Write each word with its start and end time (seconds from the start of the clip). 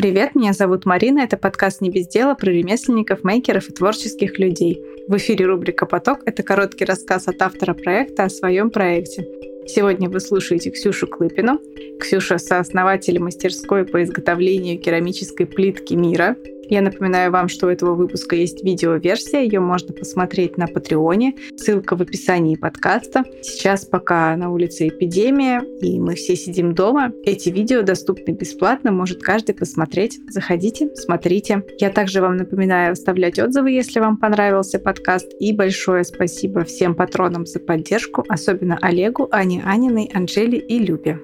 Привет, 0.00 0.34
меня 0.34 0.54
зовут 0.54 0.86
Марина. 0.86 1.18
Это 1.18 1.36
подкаст 1.36 1.82
«Не 1.82 1.90
без 1.90 2.08
дела» 2.08 2.34
про 2.34 2.48
ремесленников, 2.48 3.22
мейкеров 3.22 3.68
и 3.68 3.72
творческих 3.74 4.38
людей. 4.38 4.82
В 5.06 5.18
эфире 5.18 5.44
рубрика 5.44 5.84
«Поток»— 5.84 6.20
это 6.24 6.42
короткий 6.42 6.86
рассказ 6.86 7.28
от 7.28 7.42
автора 7.42 7.74
проекта 7.74 8.24
о 8.24 8.30
своем 8.30 8.70
проекте. 8.70 9.28
Сегодня 9.66 10.08
вы 10.08 10.20
слушаете 10.20 10.70
Ксюшу 10.70 11.06
Клыпину. 11.06 11.60
Ксюша— 12.00 12.38
сооснователь 12.38 13.18
мастерской 13.18 13.84
по 13.84 14.02
изготовлению 14.02 14.80
керамической 14.80 15.44
плитки 15.44 15.92
мира— 15.92 16.34
я 16.70 16.82
напоминаю 16.82 17.32
вам, 17.32 17.48
что 17.48 17.66
у 17.66 17.70
этого 17.70 17.94
выпуска 17.94 18.36
есть 18.36 18.64
видеоверсия, 18.64 19.40
ее 19.40 19.60
можно 19.60 19.92
посмотреть 19.92 20.56
на 20.56 20.66
Патреоне, 20.66 21.34
ссылка 21.56 21.96
в 21.96 22.00
описании 22.02 22.56
подкаста. 22.56 23.24
Сейчас 23.42 23.84
пока 23.84 24.36
на 24.36 24.52
улице 24.52 24.88
эпидемия, 24.88 25.62
и 25.80 25.98
мы 25.98 26.14
все 26.14 26.36
сидим 26.36 26.74
дома, 26.74 27.12
эти 27.24 27.48
видео 27.48 27.82
доступны 27.82 28.32
бесплатно, 28.32 28.92
может 28.92 29.22
каждый 29.22 29.54
посмотреть. 29.54 30.20
Заходите, 30.28 30.94
смотрите. 30.94 31.64
Я 31.78 31.90
также 31.90 32.20
вам 32.20 32.36
напоминаю 32.36 32.92
оставлять 32.92 33.38
отзывы, 33.38 33.72
если 33.72 34.00
вам 34.00 34.16
понравился 34.16 34.78
подкаст, 34.78 35.30
и 35.40 35.52
большое 35.52 36.04
спасибо 36.04 36.64
всем 36.64 36.94
патронам 36.94 37.46
за 37.46 37.58
поддержку, 37.58 38.24
особенно 38.28 38.78
Олегу, 38.80 39.28
Ане 39.32 39.62
Аниной, 39.64 40.10
Анжеле 40.14 40.58
и 40.58 40.78
Любе. 40.78 41.18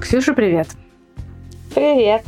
Ксюша, 0.00 0.34
привет! 0.34 0.68
Привет! 1.74 2.22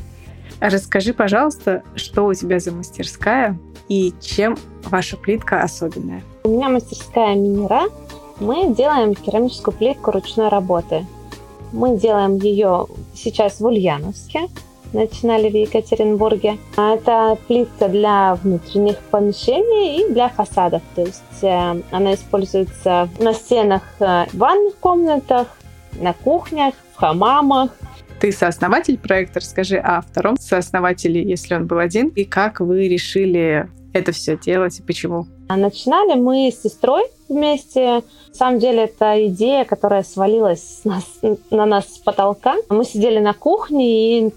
Расскажи, 0.60 1.12
пожалуйста, 1.12 1.82
что 1.94 2.26
у 2.26 2.34
тебя 2.34 2.58
за 2.58 2.72
мастерская 2.72 3.58
и 3.88 4.12
чем 4.20 4.56
ваша 4.84 5.16
плитка 5.16 5.62
особенная? 5.62 6.22
У 6.44 6.48
меня 6.48 6.68
мастерская 6.68 7.34
Минера. 7.34 7.82
Мы 8.40 8.74
делаем 8.74 9.14
керамическую 9.14 9.76
плитку 9.76 10.10
ручной 10.10 10.48
работы. 10.48 11.06
Мы 11.72 11.96
делаем 11.96 12.36
ее 12.36 12.86
сейчас 13.14 13.60
в 13.60 13.66
Ульяновске, 13.66 14.48
начинали 14.92 15.50
в 15.50 15.54
Екатеринбурге. 15.54 16.58
Это 16.76 17.36
плитка 17.48 17.88
для 17.88 18.36
внутренних 18.36 18.98
помещений 19.10 20.00
и 20.00 20.12
для 20.12 20.28
фасадов. 20.28 20.82
То 20.94 21.02
есть 21.02 21.42
э, 21.42 21.82
она 21.90 22.14
используется 22.14 23.08
на 23.18 23.34
стенах 23.34 23.82
э, 23.98 24.26
в 24.32 24.38
ванных 24.38 24.76
комнатах, 24.76 25.48
на 25.94 26.12
кухнях, 26.12 26.74
в 26.94 26.98
хамамах, 26.98 27.70
ты 28.24 28.32
сооснователь 28.32 28.96
проекта, 28.96 29.40
расскажи 29.40 29.76
о 29.76 30.00
втором 30.00 30.38
сооснователе, 30.40 31.22
если 31.22 31.56
он 31.56 31.66
был 31.66 31.76
один, 31.76 32.08
и 32.08 32.24
как 32.24 32.60
вы 32.60 32.88
решили 32.88 33.68
это 33.92 34.12
все 34.12 34.38
делать 34.38 34.78
и 34.78 34.82
почему? 34.82 35.26
А 35.50 35.58
начинали 35.58 36.18
мы 36.18 36.50
с 36.50 36.62
сестрой 36.62 37.04
вместе. 37.28 37.96
На 37.96 38.02
самом 38.32 38.60
деле, 38.60 38.84
это 38.84 39.26
идея, 39.26 39.66
которая 39.66 40.02
свалилась 40.02 40.80
на 40.84 40.94
нас, 40.94 41.36
на 41.50 41.66
нас 41.66 41.96
с 41.96 41.98
потолка. 41.98 42.54
Мы 42.70 42.86
сидели 42.86 43.18
на 43.18 43.34
кухне 43.34 44.30
и 44.30 44.34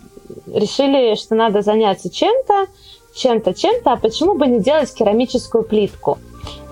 решили, 0.47 1.15
что 1.15 1.35
надо 1.35 1.61
заняться 1.61 2.09
чем-то, 2.09 2.65
чем-то, 3.15 3.53
чем-то, 3.53 3.93
а 3.93 3.95
почему 3.95 4.33
бы 4.33 4.47
не 4.47 4.59
делать 4.59 4.93
керамическую 4.93 5.63
плитку? 5.63 6.17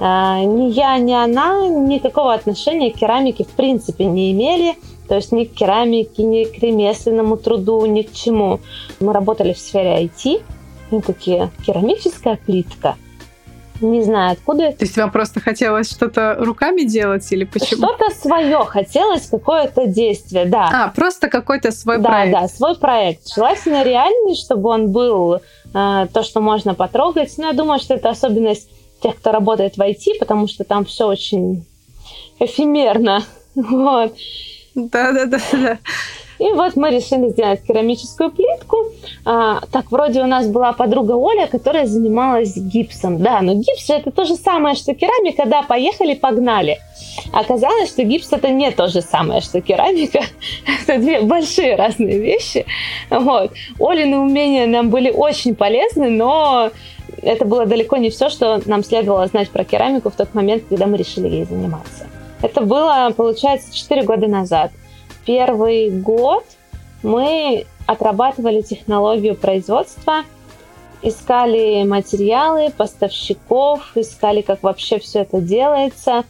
А, 0.01 0.43
ни 0.43 0.69
я, 0.71 0.97
ни 0.97 1.13
она 1.13 1.65
никакого 1.69 2.33
отношения 2.33 2.91
к 2.91 2.95
керамике 2.95 3.45
в 3.45 3.51
принципе 3.51 4.03
не 4.03 4.33
имели. 4.33 4.75
То 5.07 5.15
есть 5.15 5.31
ни 5.31 5.45
к 5.45 5.53
керамике, 5.53 6.23
ни 6.23 6.45
к 6.45 6.57
ремесленному 6.59 7.37
труду, 7.37 7.85
ни 7.85 8.01
к 8.01 8.11
чему. 8.13 8.59
Мы 8.99 9.13
работали 9.13 9.53
в 9.53 9.59
сфере 9.59 10.03
IT. 10.05 10.41
Мы 10.91 11.01
такие, 11.01 11.51
керамическая 11.65 12.37
плитка. 12.37 12.95
Не 13.81 14.03
знаю, 14.03 14.33
откуда 14.33 14.65
это. 14.65 14.79
То 14.79 14.85
есть 14.85 14.95
вам 14.95 15.11
просто 15.11 15.41
хотелось 15.41 15.91
что-то 15.91 16.37
руками 16.39 16.83
делать 16.83 17.29
или 17.31 17.43
почему? 17.43 17.87
Что-то 17.87 18.09
свое 18.15 18.63
хотелось, 18.65 19.27
какое-то 19.27 19.85
действие, 19.85 20.45
да. 20.45 20.69
А, 20.71 20.87
просто 20.95 21.27
какой-то 21.27 21.71
свой 21.71 21.97
да, 21.97 22.09
проект. 22.09 22.33
Да, 22.33 22.41
да, 22.41 22.47
свой 22.47 22.75
проект. 22.75 23.33
Желательно 23.33 23.83
реальный, 23.83 24.35
чтобы 24.35 24.69
он 24.69 24.91
был 24.91 25.35
э, 25.35 25.39
то, 25.73 26.23
что 26.23 26.39
можно 26.39 26.73
потрогать. 26.73 27.33
Но 27.37 27.47
я 27.47 27.53
думаю, 27.53 27.79
что 27.79 27.95
это 27.95 28.09
особенность 28.09 28.69
тех, 29.03 29.17
кто 29.17 29.31
работает 29.31 29.75
в 29.75 29.81
IT, 29.81 30.19
потому 30.19 30.47
что 30.47 30.63
там 30.63 30.85
все 30.85 31.07
очень 31.07 31.65
эфемерно. 32.39 33.23
Вот. 33.55 34.13
Да, 34.75 35.11
да, 35.13 35.25
да, 35.25 35.39
да. 35.51 35.77
И 36.37 36.51
вот 36.51 36.75
мы 36.75 36.91
решили 36.91 37.29
сделать 37.29 37.63
керамическую 37.65 38.29
плитку. 38.29 38.77
А, 39.23 39.61
так, 39.71 39.89
вроде 39.89 40.21
у 40.21 40.25
нас 40.25 40.47
была 40.47 40.73
подруга 40.73 41.13
Оля, 41.13 41.47
которая 41.47 41.85
занималась 41.85 42.57
гипсом. 42.57 43.21
Да, 43.21 43.41
но 43.41 43.53
гипс 43.53 43.89
это 43.89 44.11
то 44.11 44.25
же 44.25 44.35
самое, 44.35 44.75
что 44.75 44.93
керамика. 44.93 45.45
Да, 45.45 45.63
поехали, 45.63 46.13
погнали. 46.13 46.79
Оказалось, 47.31 47.89
что 47.89 48.03
гипс 48.03 48.33
это 48.33 48.49
не 48.49 48.69
то 48.71 48.87
же 48.87 49.01
самое, 49.01 49.39
что 49.39 49.61
керамика. 49.61 50.19
это 50.87 50.99
две 50.99 51.21
большие 51.21 51.75
разные 51.75 52.19
вещи. 52.19 52.65
Вот. 53.09 53.53
Олины 53.79 54.17
умения 54.17 54.67
нам 54.67 54.89
были 54.89 55.11
очень 55.11 55.55
полезны, 55.55 56.09
но 56.09 56.71
это 57.21 57.45
было 57.45 57.65
далеко 57.65 57.95
не 57.95 58.09
все, 58.09 58.29
что 58.29 58.61
нам 58.65 58.83
следовало 58.83 59.25
знать 59.27 59.49
про 59.49 59.63
керамику 59.63 60.09
в 60.09 60.15
тот 60.15 60.33
момент, 60.33 60.63
когда 60.67 60.85
мы 60.85 60.97
решили 60.97 61.29
ей 61.29 61.45
заниматься. 61.45 62.07
Это 62.45 62.61
было, 62.61 63.11
получается, 63.17 63.75
4 63.75 64.03
года 64.03 64.27
назад. 64.27 64.71
Первый 65.25 65.89
год 65.89 66.43
мы 67.01 67.65
отрабатывали 67.87 68.61
технологию 68.61 69.35
производства, 69.35 70.21
искали 71.01 71.83
материалы, 71.85 72.69
поставщиков, 72.69 73.97
искали, 73.97 74.41
как 74.41 74.61
вообще 74.61 74.99
все 74.99 75.21
это 75.21 75.41
делается, 75.41 76.23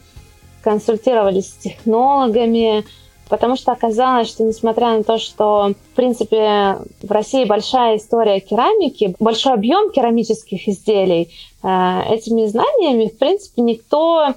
консультировались 0.62 1.50
с 1.50 1.56
технологами, 1.56 2.86
потому 3.28 3.56
что 3.56 3.72
оказалось, 3.72 4.30
что 4.30 4.42
несмотря 4.42 4.96
на 4.96 5.02
то, 5.02 5.18
что, 5.18 5.74
в 5.92 5.96
принципе, 5.96 6.78
в 7.02 7.10
России 7.10 7.44
большая 7.44 7.98
история 7.98 8.40
керамики, 8.40 9.14
большой 9.20 9.52
объем 9.52 9.92
керамических 9.92 10.66
изделий, 10.66 11.30
э, 11.62 12.00
этими 12.08 12.46
знаниями, 12.46 13.08
в 13.08 13.18
принципе, 13.18 13.60
никто 13.60 14.34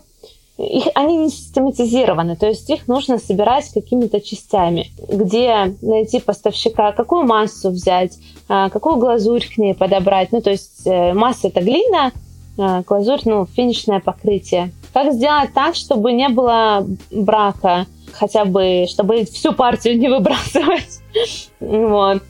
их, 0.59 0.87
они 0.93 1.15
не 1.17 1.29
систематизированы, 1.29 2.35
то 2.35 2.47
есть 2.47 2.69
их 2.69 2.87
нужно 2.87 3.17
собирать 3.17 3.71
какими-то 3.71 4.19
частями, 4.19 4.91
где 5.07 5.75
найти 5.81 6.19
поставщика, 6.19 6.91
какую 6.91 7.25
массу 7.25 7.69
взять, 7.69 8.17
а, 8.49 8.69
какую 8.69 8.97
глазурь 8.97 9.45
к 9.47 9.57
ней 9.57 9.73
подобрать. 9.73 10.31
Ну, 10.31 10.41
то 10.41 10.49
есть 10.49 10.85
э, 10.85 11.13
масса 11.13 11.47
это 11.47 11.61
глина, 11.61 12.11
а, 12.57 12.81
глазурь, 12.81 13.21
ну, 13.23 13.45
финишное 13.45 14.01
покрытие. 14.01 14.73
Как 14.93 15.13
сделать 15.13 15.53
так, 15.53 15.75
чтобы 15.75 16.11
не 16.11 16.27
было 16.27 16.85
брака, 17.09 17.85
хотя 18.11 18.43
бы, 18.43 18.85
чтобы 18.89 19.23
всю 19.25 19.53
партию 19.53 19.97
не 19.97 20.09
выбрасывать. 20.09 20.99
Вот. 21.59 22.23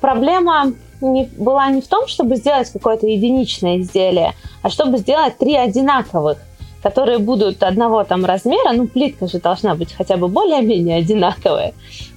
Проблема 0.00 0.72
не, 1.00 1.28
была 1.38 1.70
не 1.70 1.80
в 1.80 1.86
том, 1.86 2.08
чтобы 2.08 2.36
сделать 2.36 2.70
какое-то 2.70 3.06
единичное 3.06 3.78
изделие, 3.78 4.32
а 4.62 4.70
чтобы 4.70 4.98
сделать 4.98 5.38
три 5.38 5.54
одинаковых 5.54 6.38
которые 6.84 7.18
будут 7.18 7.62
одного 7.62 8.04
там 8.04 8.26
размера, 8.26 8.72
ну, 8.74 8.86
плитка 8.86 9.26
же 9.26 9.38
должна 9.38 9.74
быть 9.74 9.94
хотя 9.94 10.18
бы 10.18 10.28
более-менее 10.28 10.98
одинаковая. 10.98 11.72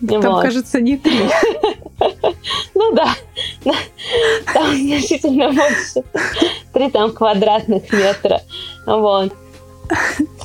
Там, 0.06 0.22
вот. 0.22 0.42
кажется, 0.42 0.82
не 0.82 0.98
три. 0.98 1.20
Ну 2.76 2.94
да, 2.94 3.08
там 4.54 4.76
значительно 4.76 5.52
больше. 5.52 6.04
Три 6.72 6.92
там 6.92 7.12
квадратных 7.12 7.92
метра. 7.92 8.42
Вот. 8.86 9.34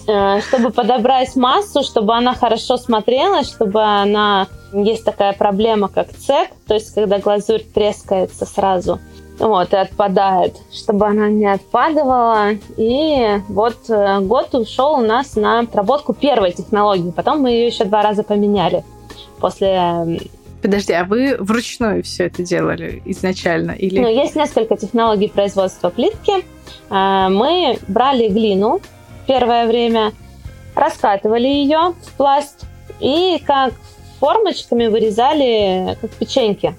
Э, 0.07 0.41
чтобы 0.41 0.71
подобрать 0.71 1.37
массу, 1.37 1.83
чтобы 1.83 2.15
она 2.15 2.35
хорошо 2.35 2.79
смотрелась, 2.79 3.49
чтобы 3.49 3.83
она... 3.83 4.49
Есть 4.73 5.05
такая 5.05 5.35
проблема, 5.35 5.89
как 5.89 6.09
цек, 6.15 6.49
то 6.67 6.75
есть 6.75 6.95
когда 6.95 7.19
глазурь 7.19 7.63
трескается 7.75 8.47
сразу– 8.47 8.99
вот, 9.39 9.73
и 9.73 9.77
отпадает, 9.77 10.57
чтобы 10.73 11.07
она 11.07 11.29
не 11.29 11.47
отпадывала. 11.47 12.51
И 12.77 13.41
вот 13.49 13.77
э, 13.89 14.21
год 14.21 14.55
ушел 14.55 14.95
у 14.95 15.01
нас 15.01 15.37
на 15.37 15.61
отработку 15.61 16.13
первой 16.13 16.53
технологии. 16.53 17.11
Потом 17.11 17.41
мы 17.41 17.51
ее 17.51 17.67
еще 17.67 17.85
два 17.85 18.03
раза 18.03 18.23
поменяли 18.23 18.85
после 19.41 20.21
Подожди, 20.63 20.93
а 20.93 21.03
вы 21.05 21.37
вручную 21.41 22.05
все 22.05 22.27
это 22.27 22.45
делали 22.45 23.03
изначально? 23.05 23.73
Или... 23.73 23.99
Ну, 23.99 24.09
есть 24.09 24.37
несколько 24.37 24.77
технологий 24.77 25.29
производства 25.29 25.91
плитки. 25.91 26.45
Э, 26.91 27.29
мы 27.29 27.79
брали 27.89 28.29
глину 28.29 28.81
первое 29.27 29.67
время, 29.67 30.13
раскатывали 30.75 31.49
ее 31.49 31.95
в 32.01 32.13
пласт 32.17 32.65
и 33.01 33.43
как 33.45 33.73
формочками 34.21 34.87
вырезали, 34.87 35.97
как 36.01 36.11
печеньки 36.13 36.77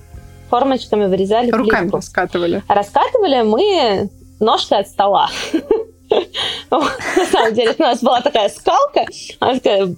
формочками 0.53 1.07
вырезали 1.07 1.49
Руками 1.49 1.81
плитку. 1.85 1.97
раскатывали. 1.97 2.61
Раскатывали 2.67 3.41
мы 3.41 4.09
ножкой 4.39 4.81
от 4.81 4.87
стола. 4.87 5.27
На 6.69 7.25
самом 7.31 7.55
деле 7.55 7.73
у 7.79 7.81
нас 7.81 8.03
была 8.03 8.21
такая 8.21 8.49
скалка, 8.49 9.07
она 9.39 9.55
такая 9.55 9.95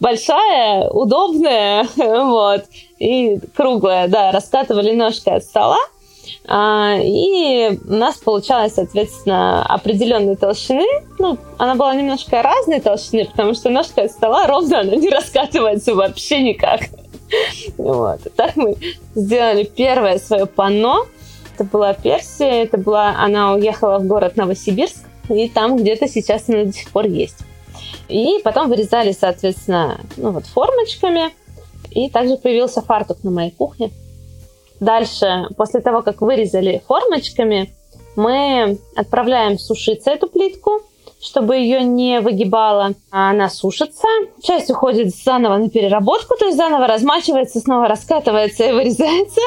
большая, 0.00 0.88
удобная, 0.88 1.86
вот, 1.96 2.64
и 2.98 3.38
круглая, 3.54 4.08
да, 4.08 4.32
раскатывали 4.32 4.90
ножкой 4.90 5.34
от 5.34 5.44
стола, 5.44 5.78
а, 6.48 6.96
и 7.00 7.78
у 7.88 7.94
нас 7.94 8.16
получалось, 8.16 8.74
соответственно, 8.74 9.64
определенной 9.64 10.34
толщины. 10.34 10.86
Ну, 11.20 11.38
она 11.56 11.76
была 11.76 11.94
немножко 11.94 12.42
разной 12.42 12.80
толщины, 12.80 13.26
потому 13.26 13.54
что 13.54 13.70
ножка 13.70 14.02
от 14.02 14.10
стола 14.10 14.48
ровно, 14.48 14.80
она 14.80 14.96
не 14.96 15.08
раскатывается 15.08 15.94
вообще 15.94 16.42
никак. 16.42 16.80
Вот. 17.76 18.20
Так 18.36 18.56
мы 18.56 18.76
сделали 19.14 19.64
первое 19.64 20.18
свое 20.18 20.46
панно. 20.46 21.06
Это 21.54 21.64
была 21.64 21.94
Персия, 21.94 22.64
это 22.64 22.78
была, 22.78 23.14
она 23.16 23.54
уехала 23.54 23.98
в 23.98 24.06
город 24.06 24.36
Новосибирск, 24.36 25.04
и 25.28 25.48
там 25.48 25.76
где-то 25.76 26.08
сейчас 26.08 26.48
она 26.48 26.64
до 26.64 26.72
сих 26.72 26.90
пор 26.90 27.06
есть. 27.06 27.38
И 28.08 28.40
потом 28.42 28.68
вырезали, 28.68 29.12
соответственно, 29.12 30.00
ну 30.16 30.30
вот 30.32 30.46
формочками. 30.46 31.32
И 31.90 32.10
также 32.10 32.36
появился 32.36 32.82
фартук 32.82 33.22
на 33.22 33.30
моей 33.30 33.52
кухне. 33.52 33.90
Дальше, 34.80 35.46
после 35.56 35.80
того, 35.80 36.02
как 36.02 36.20
вырезали 36.20 36.82
формочками, 36.86 37.72
мы 38.16 38.78
отправляем 38.96 39.58
сушиться 39.58 40.10
эту 40.10 40.28
плитку, 40.28 40.82
чтобы 41.24 41.56
ее 41.56 41.82
не 41.82 42.20
выгибало. 42.20 42.92
Она 43.10 43.48
сушится. 43.48 44.06
Часть 44.42 44.70
уходит 44.70 45.14
заново 45.14 45.56
на 45.56 45.70
переработку, 45.70 46.36
то 46.36 46.44
есть 46.46 46.58
заново 46.58 46.86
размачивается, 46.86 47.60
снова 47.60 47.88
раскатывается 47.88 48.64
и 48.64 48.72
вырезается. 48.72 49.40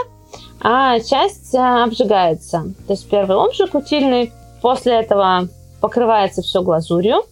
А 0.59 0.99
часть 0.99 1.53
а, 1.53 1.83
обжигается. 1.83 2.73
То 2.87 2.93
есть 2.93 3.07
первый 3.09 3.37
обжиг 3.37 3.75
утильный. 3.75 4.31
После 4.61 4.93
этого 4.93 5.47
покрывается 5.79 6.41
все 6.41 6.63
глазурью. 6.63 7.23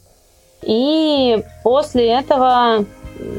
И 0.61 1.43
после 1.63 2.07
этого 2.07 2.85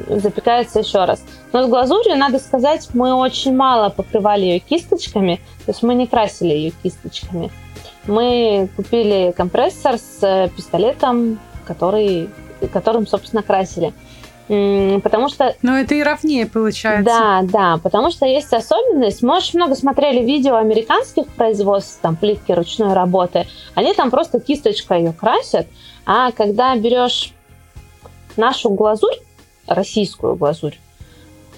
запекается 0.09 0.81
еще 0.81 1.05
раз. 1.05 1.23
Но 1.53 1.65
с 1.65 1.69
глазурью, 1.69 2.17
надо 2.17 2.39
сказать, 2.39 2.89
мы 2.95 3.15
очень 3.15 3.55
мало 3.55 3.91
покрывали 3.91 4.43
ее 4.43 4.59
кисточками, 4.59 5.41
то 5.65 5.73
есть 5.73 5.83
мы 5.83 5.95
не 5.95 6.07
красили 6.07 6.53
ее 6.53 6.73
кисточками. 6.83 7.51
Мы 8.07 8.69
купили 8.77 9.33
компрессор 9.37 9.99
с 9.99 10.23
э, 10.23 10.49
пистолетом, 10.57 11.39
который, 11.67 12.31
которым, 12.73 13.07
собственно, 13.07 13.43
красили. 13.43 13.93
Потому 14.49 15.29
что... 15.29 15.57
Но 15.63 15.77
это 15.77 15.97
и 15.97 16.03
ровнее 16.05 16.47
получается. 16.47 17.05
Да, 17.05 17.43
да, 17.43 17.81
потому 17.83 18.13
что 18.13 18.27
есть 18.27 18.53
особенность. 18.53 19.23
Мы 19.23 19.37
очень 19.37 19.59
много 19.59 19.75
смотрели 19.75 20.25
видео 20.25 20.55
американских 20.55 21.27
производств, 21.29 21.99
там, 22.01 22.15
плитки 22.15 22.53
ручной 22.53 22.93
работы. 22.95 23.49
Они 23.75 23.93
там 23.93 24.11
просто 24.11 24.39
кисточкой 24.39 25.01
ее 25.01 25.13
красят, 25.13 25.67
а 26.05 26.31
когда 26.31 26.77
берешь 26.77 27.33
нашу 28.37 28.71
глазурь, 28.71 29.17
российскую 29.67 30.37
глазурь, 30.37 30.79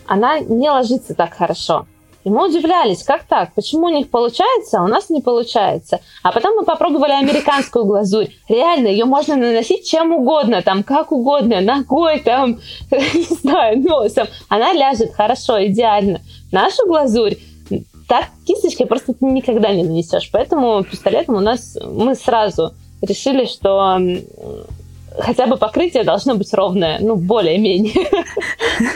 она 0.06 0.38
не 0.40 0.70
ложится 0.70 1.14
так 1.14 1.34
хорошо. 1.34 1.86
И 2.24 2.30
мы 2.30 2.48
удивлялись, 2.48 3.02
как 3.02 3.24
так? 3.24 3.54
Почему 3.54 3.86
у 3.86 3.90
них 3.90 4.10
получается, 4.10 4.78
а 4.78 4.84
у 4.84 4.88
нас 4.88 5.08
не 5.08 5.22
получается? 5.22 6.00
А 6.22 6.32
потом 6.32 6.56
мы 6.56 6.64
попробовали 6.64 7.12
американскую 7.12 7.84
глазурь. 7.84 8.28
Реально, 8.48 8.88
ее 8.88 9.04
можно 9.04 9.36
наносить 9.36 9.88
чем 9.88 10.12
угодно, 10.12 10.62
там, 10.62 10.82
как 10.82 11.12
угодно, 11.12 11.60
ногой, 11.60 12.20
там, 12.20 12.58
не 12.90 13.34
знаю, 13.34 13.80
носом. 13.80 14.26
Она 14.48 14.72
ляжет 14.72 15.14
хорошо, 15.14 15.64
идеально. 15.64 16.20
Нашу 16.52 16.86
глазурь 16.86 17.36
так 18.08 18.24
кисточкой 18.46 18.86
просто 18.86 19.12
ты 19.12 19.24
никогда 19.26 19.70
не 19.70 19.84
нанесешь. 19.84 20.30
Поэтому 20.32 20.82
пистолетом 20.82 21.36
у 21.36 21.40
нас 21.40 21.76
мы 21.84 22.14
сразу 22.14 22.72
решили, 23.02 23.44
что 23.44 23.98
хотя 25.18 25.46
бы 25.46 25.56
покрытие 25.56 26.04
должно 26.04 26.34
быть 26.34 26.52
ровное, 26.54 26.98
ну, 27.00 27.16
более-менее. 27.16 28.08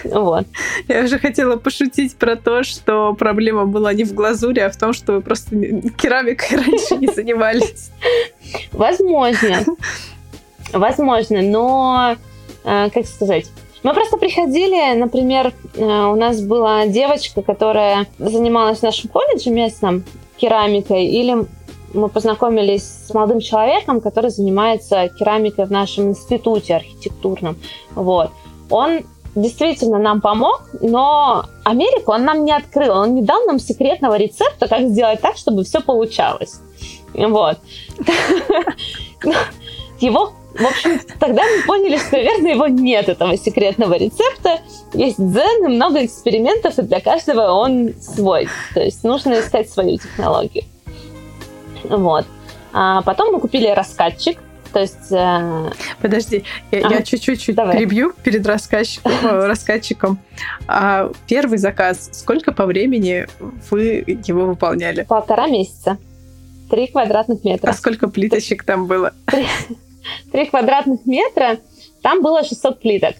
Вот. 0.05 0.47
Я 0.89 1.03
уже 1.03 1.19
хотела 1.19 1.57
пошутить 1.57 2.15
про 2.17 2.37
то, 2.37 2.63
что 2.63 3.15
проблема 3.15 3.67
была 3.67 3.93
не 3.93 4.05
в 4.05 4.15
глазури, 4.15 4.61
а 4.61 4.71
в 4.71 4.77
том, 4.77 4.93
что 4.93 5.15
вы 5.15 5.21
просто 5.21 5.57
керамикой 5.97 6.57
раньше 6.59 6.97
не 6.97 7.09
занимались. 7.09 7.91
Возможно. 8.73 9.65
Возможно, 10.73 11.43
но, 11.43 12.17
э, 12.65 12.91
как 12.91 13.07
сказать, 13.07 13.47
мы 13.83 13.95
просто 13.95 14.17
приходили, 14.17 14.95
например, 14.95 15.53
э, 15.75 15.83
у 15.83 16.15
нас 16.15 16.41
была 16.41 16.87
девочка, 16.87 17.43
которая 17.43 18.07
занималась 18.19 18.79
в 18.79 18.83
нашем 18.83 19.11
колледже 19.11 19.51
местном 19.51 20.05
керамикой, 20.37 21.07
или 21.07 21.47
мы 21.95 22.09
познакомились 22.09 22.85
с 22.85 23.15
молодым 23.15 23.41
человеком, 23.41 24.01
который 24.01 24.31
занимается 24.31 25.09
керамикой 25.09 25.67
в 25.67 25.71
нашем 25.71 26.11
институте 26.11 26.77
архитектурном. 26.77 27.57
Вот. 27.95 28.31
Он 28.71 29.01
действительно 29.35 29.99
нам 29.99 30.21
помог, 30.21 30.63
но 30.81 31.45
Америку 31.65 32.13
он 32.13 32.25
нам 32.25 32.45
не 32.45 32.53
открыл, 32.53 32.97
он 32.99 33.15
не 33.15 33.23
дал 33.23 33.45
нам 33.47 33.59
секретного 33.59 34.17
рецепта, 34.17 34.69
как 34.69 34.89
сделать 34.89 35.21
так, 35.21 35.37
чтобы 35.37 35.65
все 35.65 35.81
получалось. 35.81 36.61
Вот. 37.15 37.59
Его, 40.01 40.33
в 40.55 40.67
общем, 40.67 41.01
тогда 41.21 41.43
мы 41.43 41.63
поняли, 41.65 41.97
что, 41.97 42.17
наверное, 42.17 42.55
его 42.55 42.67
нет, 42.67 43.09
этого 43.09 43.37
секретного 43.37 43.95
рецепта. 43.95 44.61
Есть 44.93 45.17
дзен 45.19 45.67
и 45.67 45.69
много 45.69 46.05
экспериментов, 46.05 46.79
и 46.79 46.83
для 46.83 47.01
каждого 47.01 47.53
он 47.53 47.95
свой. 48.01 48.49
То 48.75 48.81
есть 48.81 49.05
нужно 49.05 49.39
искать 49.39 49.71
свою 49.71 49.99
технологию. 49.99 50.65
Вот. 51.85 52.27
А 52.73 53.03
потом 53.03 53.33
мы 53.33 53.41
купили 53.41 53.69
раскатчик, 53.69 54.39
то 54.73 54.81
есть... 54.81 55.13
Э... 55.13 55.71
Подожди, 56.01 56.45
я, 56.71 56.87
ага. 56.87 56.97
я 56.97 57.03
чуть-чуть 57.03 57.55
Давай. 57.55 57.77
перебью 57.77 58.13
перед 58.23 58.47
рассказчиком. 58.47 59.13
Э, 59.23 59.47
рассказчиком. 59.47 60.19
А 60.67 61.11
первый 61.27 61.59
заказ, 61.59 62.09
сколько 62.13 62.53
по 62.53 62.65
времени 62.65 63.27
вы 63.71 64.05
его 64.27 64.47
выполняли? 64.47 65.03
Полтора 65.03 65.47
месяца. 65.47 65.99
Три 66.71 66.87
квадратных 66.87 67.45
метра. 67.45 67.71
А 67.71 67.75
сколько 67.75 68.09
плиточек 68.09 68.65
там 68.65 68.87
было? 68.87 69.13
Три, 69.27 69.47
три 70.33 70.47
квадратных 70.47 71.05
метра. 71.05 71.59
Там 72.01 72.23
было 72.23 72.43
600 72.43 72.81
плиток. 72.81 73.15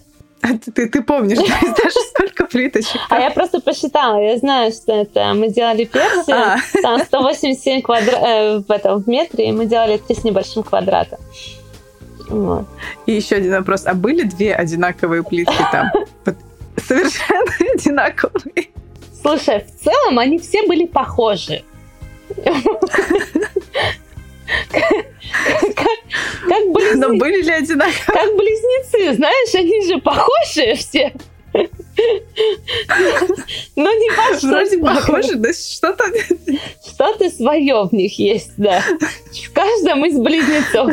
Ты, 0.75 0.89
ты 0.89 1.01
помнишь, 1.01 1.37
даже 1.37 1.99
сколько 2.13 2.45
плиточек? 2.45 2.99
А 3.09 3.19
я 3.19 3.31
просто 3.31 3.61
посчитала, 3.61 4.19
я 4.19 4.37
знаю, 4.37 4.71
что 4.71 4.93
это 4.93 5.33
мы 5.33 5.49
делали 5.49 5.85
персию, 5.85 6.35
а. 6.35 6.57
там 6.81 6.99
187 7.03 7.81
квадра... 7.81 8.17
э, 8.17 8.59
в, 8.59 8.71
этом, 8.71 9.01
в 9.01 9.07
метре, 9.07 9.49
и 9.49 9.51
мы 9.51 9.65
делали 9.65 9.97
3 9.97 10.15
с 10.15 10.23
небольшим 10.23 10.63
квадрата. 10.63 11.17
Вот. 12.29 12.65
И 13.05 13.13
еще 13.13 13.35
один 13.35 13.51
вопрос. 13.51 13.85
А 13.85 13.93
были 13.93 14.23
две 14.23 14.55
одинаковые 14.55 15.23
плитки 15.23 15.65
там? 15.71 15.91
Совершенно 16.77 17.51
одинаковые. 17.73 18.69
Слушай, 19.21 19.65
в 19.65 19.83
целом 19.83 20.19
они 20.19 20.39
все 20.39 20.65
были 20.67 20.85
похожи. 20.85 21.63
Как, 24.69 25.89
близнецы. 26.71 26.97
Но 26.97 27.15
были 27.15 27.41
ли 27.41 27.51
одинаковые? 27.51 28.05
Как 28.05 28.35
близнецы, 28.35 29.15
знаешь, 29.15 29.55
они 29.55 29.85
же 29.85 29.99
похожие 29.99 30.75
все. 30.75 31.13
Но 33.75 33.91
не 33.91 34.09
что 34.37 34.47
Вроде 34.47 34.77
похоже, 34.79 35.35
да 35.35 35.53
что-то... 35.53 36.05
Что-то 36.85 37.29
свое 37.29 37.83
в 37.83 37.93
них 37.93 38.17
есть, 38.17 38.53
да. 38.57 38.81
В 38.81 39.53
каждом 39.53 40.05
из 40.05 40.17
близнецов 40.17 40.91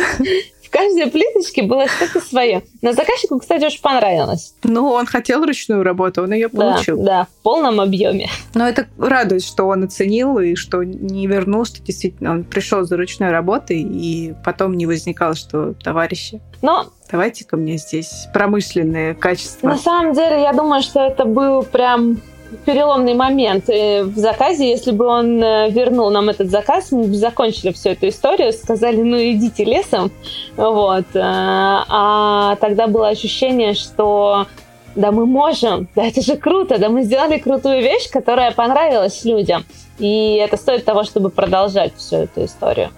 в 0.71 0.73
каждой 0.73 1.11
плиточке 1.11 1.65
было 1.65 1.89
что-то 1.89 2.25
свое. 2.25 2.63
Но 2.81 2.93
заказчику, 2.93 3.41
кстати, 3.41 3.65
очень 3.65 3.83
понравилось. 3.83 4.55
Ну, 4.63 4.89
он 4.89 5.05
хотел 5.05 5.45
ручную 5.45 5.83
работу, 5.83 6.23
он 6.23 6.33
ее 6.33 6.49
получил. 6.49 6.97
Да, 6.99 7.05
да, 7.05 7.25
в 7.25 7.43
полном 7.43 7.81
объеме. 7.81 8.29
Но 8.55 8.69
это 8.69 8.87
радует, 8.97 9.43
что 9.43 9.65
он 9.65 9.83
оценил 9.83 10.39
и 10.39 10.55
что 10.55 10.85
не 10.85 11.27
вернул, 11.27 11.65
что 11.65 11.83
действительно 11.83 12.31
он 12.31 12.45
пришел 12.45 12.85
за 12.85 12.97
ручной 12.97 13.31
работой 13.31 13.81
и 13.83 14.33
потом 14.45 14.77
не 14.77 14.87
возникало, 14.87 15.35
что 15.35 15.75
товарищи. 15.75 16.41
Но 16.63 16.87
давайте 17.11 17.45
ко 17.45 17.57
мне 17.57 17.77
здесь 17.77 18.29
промышленные 18.33 19.15
качества. 19.15 19.67
На 19.67 19.77
самом 19.77 20.15
деле, 20.15 20.41
я 20.41 20.53
думаю, 20.53 20.83
что 20.83 21.01
это 21.01 21.25
был 21.25 21.65
прям 21.65 22.21
переломный 22.65 23.15
момент 23.15 23.69
в 23.69 24.13
заказе. 24.17 24.71
Если 24.71 24.91
бы 24.93 25.07
он 25.07 25.43
э, 25.43 25.71
вернул 25.71 26.11
нам 26.11 26.29
этот 26.29 26.51
заказ, 26.51 26.93
мы 26.93 27.05
бы 27.05 27.15
закончили 27.15 27.73
всю 27.73 27.91
эту 27.91 28.09
историю, 28.09 28.53
сказали, 28.53 29.03
ну 29.03 29.17
идите 29.17 29.65
лесом. 29.65 30.11
Вот. 30.57 31.07
Э, 31.15 31.21
а 31.23 32.57
тогда 32.61 32.87
было 32.87 33.09
ощущение, 33.09 33.75
что 33.75 34.47
да 34.95 35.13
мы 35.13 35.27
можем, 35.27 35.89
да 35.95 36.05
это 36.05 36.21
же 36.21 36.37
круто, 36.37 36.79
да 36.79 36.89
мы 36.89 37.03
сделали 37.03 37.39
крутую 37.39 37.81
вещь, 37.81 38.11
которая 38.11 38.53
понравилась 38.53 39.25
людям. 39.25 39.65
И 39.99 40.37
это 40.37 40.57
стоит 40.57 40.85
того, 40.85 41.05
чтобы 41.05 41.31
продолжать 41.31 41.95
всю 41.97 42.17
эту 42.17 42.45
историю. 42.45 42.91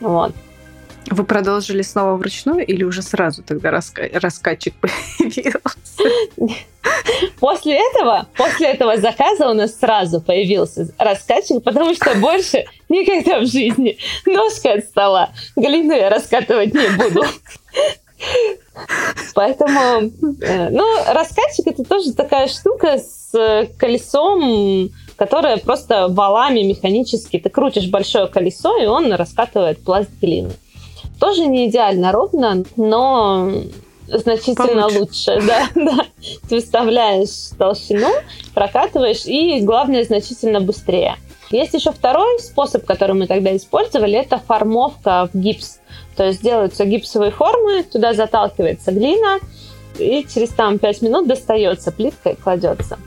Вот. 0.00 0.32
Вы 1.06 1.24
продолжили 1.24 1.82
снова 1.82 2.16
вручную 2.16 2.66
или 2.66 2.84
уже 2.84 3.02
сразу 3.02 3.42
тогда 3.42 3.70
раска... 3.70 4.02
раскатчик 4.12 4.74
появился? 4.80 6.02
После 7.40 7.74
этого, 7.74 8.28
после 8.36 8.68
этого 8.68 8.96
заказа 8.96 9.48
у 9.48 9.54
нас 9.54 9.78
сразу 9.78 10.20
появился 10.20 10.88
раскатчик, 10.98 11.62
потому 11.62 11.94
что 11.94 12.14
больше 12.16 12.66
никогда 12.88 13.40
в 13.40 13.46
жизни 13.46 13.98
ножкой 14.26 14.78
от 14.78 14.84
стола 14.84 15.30
глину 15.56 15.94
я 15.94 16.10
раскатывать 16.10 16.74
не 16.74 16.88
буду. 16.96 17.24
Поэтому, 19.34 20.10
э, 20.42 20.68
ну, 20.70 20.84
раскатчик 21.12 21.66
это 21.66 21.84
тоже 21.84 22.12
такая 22.12 22.48
штука 22.48 22.98
с 22.98 23.68
колесом, 23.78 24.90
которая 25.16 25.58
просто 25.58 26.08
валами 26.08 26.60
механически, 26.60 27.38
ты 27.38 27.48
крутишь 27.48 27.88
большое 27.88 28.26
колесо, 28.28 28.76
и 28.80 28.86
он 28.86 29.12
раскатывает 29.12 29.82
пласт 29.84 30.10
глины. 30.20 30.52
Тоже 31.20 31.46
не 31.46 31.68
идеально 31.68 32.12
ровно, 32.12 32.64
но 32.76 33.50
значительно 34.06 34.88
Получше. 34.88 34.98
лучше. 34.98 35.40
Да, 35.46 35.68
да. 35.74 35.98
Ты 36.48 36.60
вставляешь 36.60 37.50
толщину, 37.58 38.08
прокатываешь, 38.54 39.26
и 39.26 39.60
главное, 39.60 40.04
значительно 40.04 40.60
быстрее. 40.60 41.16
Есть 41.50 41.74
еще 41.74 41.92
второй 41.92 42.38
способ, 42.40 42.84
который 42.84 43.14
мы 43.14 43.26
тогда 43.26 43.56
использовали, 43.56 44.18
это 44.18 44.38
формовка 44.38 45.28
в 45.32 45.38
гипс. 45.38 45.80
То 46.16 46.26
есть 46.26 46.42
делаются 46.42 46.84
гипсовые 46.84 47.30
формы, 47.30 47.82
туда 47.84 48.12
заталкивается 48.12 48.92
глина, 48.92 49.38
и 49.98 50.26
через 50.32 50.50
там 50.50 50.78
5 50.78 51.02
минут 51.02 51.26
достается 51.26 51.90
плитка 51.90 52.30
и 52.30 52.34
кладется. 52.34 52.98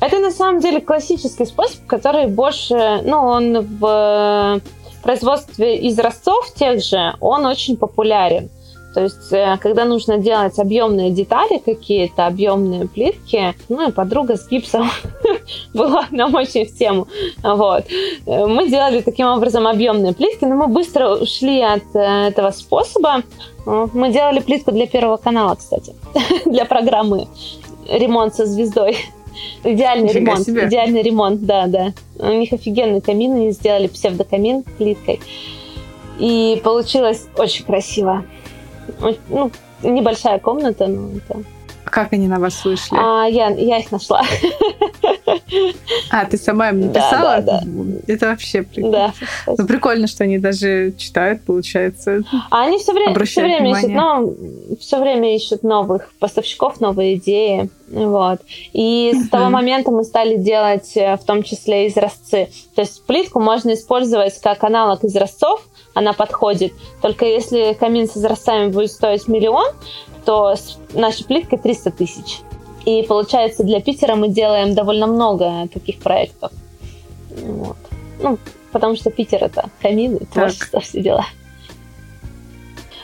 Это 0.00 0.18
на 0.18 0.30
самом 0.30 0.60
деле 0.60 0.80
классический 0.80 1.44
способ, 1.44 1.86
который 1.86 2.26
больше, 2.26 3.00
ну, 3.04 3.18
он 3.18 3.60
в 3.60 4.60
производстве 5.02 5.88
изразцов 5.88 6.52
тех 6.54 6.82
же, 6.82 7.14
он 7.20 7.46
очень 7.46 7.76
популярен. 7.76 8.50
То 8.94 9.04
есть, 9.04 9.32
э, 9.32 9.56
когда 9.60 9.84
нужно 9.84 10.18
делать 10.18 10.58
объемные 10.58 11.10
детали 11.10 11.58
какие-то, 11.64 12.26
объемные 12.26 12.86
плитки, 12.86 13.54
ну 13.68 13.88
и 13.88 13.92
подруга 13.92 14.36
с 14.36 14.46
гипсом 14.48 14.90
была 15.74 16.06
нам 16.10 16.34
очень 16.34 16.66
в 16.66 16.76
тему. 16.76 17.08
Вот. 17.42 17.84
Э, 18.26 18.46
мы 18.46 18.68
делали 18.68 19.00
таким 19.00 19.28
образом 19.28 19.66
объемные 19.66 20.12
плитки, 20.12 20.44
но 20.44 20.56
мы 20.56 20.66
быстро 20.66 21.16
ушли 21.16 21.62
от 21.62 21.84
э, 21.94 22.28
этого 22.28 22.50
способа. 22.50 23.22
Мы 23.64 24.12
делали 24.12 24.40
плитку 24.40 24.72
для 24.72 24.86
Первого 24.86 25.16
канала, 25.16 25.54
кстати, 25.54 25.94
для 26.44 26.64
программы 26.64 27.28
«Ремонт 27.88 28.34
со 28.34 28.44
звездой». 28.44 28.96
Идеальный 29.64 30.08
Нифига 30.08 30.32
ремонт. 30.32 30.46
Себе. 30.46 30.66
Идеальный 30.66 31.02
ремонт, 31.02 31.44
да, 31.44 31.66
да. 31.66 31.92
У 32.18 32.32
них 32.32 32.52
офигенный 32.52 33.00
камин, 33.00 33.32
они 33.34 33.50
сделали 33.50 33.86
псевдокамин 33.86 34.62
плиткой. 34.78 35.20
И 36.18 36.60
получилось 36.62 37.26
очень 37.36 37.64
красиво. 37.64 38.24
Ну, 39.28 39.50
небольшая 39.82 40.38
комната, 40.38 40.86
но 40.86 41.10
это 41.16 41.42
как 41.84 42.12
они 42.12 42.28
на 42.28 42.38
вас 42.38 42.64
вышли? 42.64 42.96
А, 42.98 43.26
я, 43.26 43.48
я 43.48 43.78
их 43.78 43.90
нашла. 43.92 44.22
А, 46.10 46.24
ты 46.24 46.36
сама 46.36 46.70
им 46.70 46.80
написала? 46.80 47.40
Да, 47.40 47.60
да, 47.60 47.62
да. 47.64 47.96
Это 48.06 48.26
вообще 48.26 48.62
прикольно. 48.62 49.12
Да. 49.46 49.54
Ну, 49.58 49.66
прикольно, 49.66 50.06
что 50.06 50.24
они 50.24 50.38
даже 50.38 50.92
читают, 50.96 51.42
получается. 51.42 52.22
А 52.50 52.64
они 52.64 52.78
все 52.78 52.92
время, 52.92 53.24
все 53.24 53.42
время 53.42 53.70
ищут, 53.72 53.90
ну, 53.90 54.36
все 54.80 55.00
время 55.00 55.34
ищут 55.34 55.62
новых 55.62 56.12
поставщиков, 56.18 56.80
новые 56.80 57.16
идеи. 57.16 57.70
Вот. 57.88 58.40
И 58.72 59.12
с 59.14 59.28
того 59.28 59.50
момента 59.50 59.90
мы 59.90 60.04
стали 60.04 60.36
делать 60.36 60.96
э, 60.96 61.16
в 61.16 61.24
том 61.24 61.42
числе 61.42 61.88
изразцы. 61.88 62.48
То 62.74 62.80
есть 62.80 63.04
плитку 63.04 63.38
можно 63.38 63.74
использовать 63.74 64.40
как 64.40 64.64
аналог 64.64 65.04
изразцов, 65.04 65.62
она 65.92 66.14
подходит. 66.14 66.72
Только 67.02 67.26
если 67.26 67.76
камин 67.78 68.08
с 68.08 68.16
изразцами 68.16 68.68
будет 68.68 68.90
стоить 68.90 69.28
миллион, 69.28 69.66
то 70.24 70.54
с 70.54 70.78
нашей 70.94 71.24
плиткой 71.24 71.58
300 71.58 71.90
тысяч. 71.92 72.40
И 72.84 73.02
получается, 73.02 73.62
для 73.64 73.80
Питера 73.80 74.16
мы 74.16 74.28
делаем 74.28 74.74
довольно 74.74 75.06
много 75.06 75.68
таких 75.72 75.98
проектов. 76.00 76.52
Вот. 77.30 77.76
Ну, 78.20 78.38
потому 78.72 78.96
что 78.96 79.10
Питер 79.10 79.44
это 79.44 79.70
камин, 79.80 80.18
творчество, 80.32 80.80
все 80.80 81.00
дела. 81.00 81.26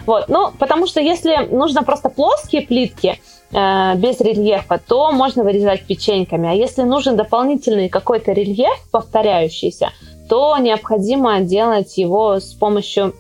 Вот, 0.07 0.29
ну, 0.29 0.53
потому 0.59 0.87
что 0.87 1.01
если 1.01 1.47
нужно 1.51 1.83
просто 1.83 2.09
плоские 2.09 2.63
плитки, 2.63 3.21
э, 3.53 3.95
без 3.97 4.19
рельефа, 4.21 4.81
то 4.85 5.13
можно 5.13 5.45
вырезать 5.45 5.85
печеньками. 5.85 6.49
А 6.49 6.53
если 6.53 6.83
нужен 6.83 7.17
дополнительный 7.17 7.91
какой-то 7.91 8.33
рельеф, 8.33 8.89
повторяющийся, 8.91 9.91
то 10.29 10.57
необходимо 10.57 11.41
делать 11.41 11.99
его 11.99 12.41
с 12.41 12.55
помощью, 12.55 13.15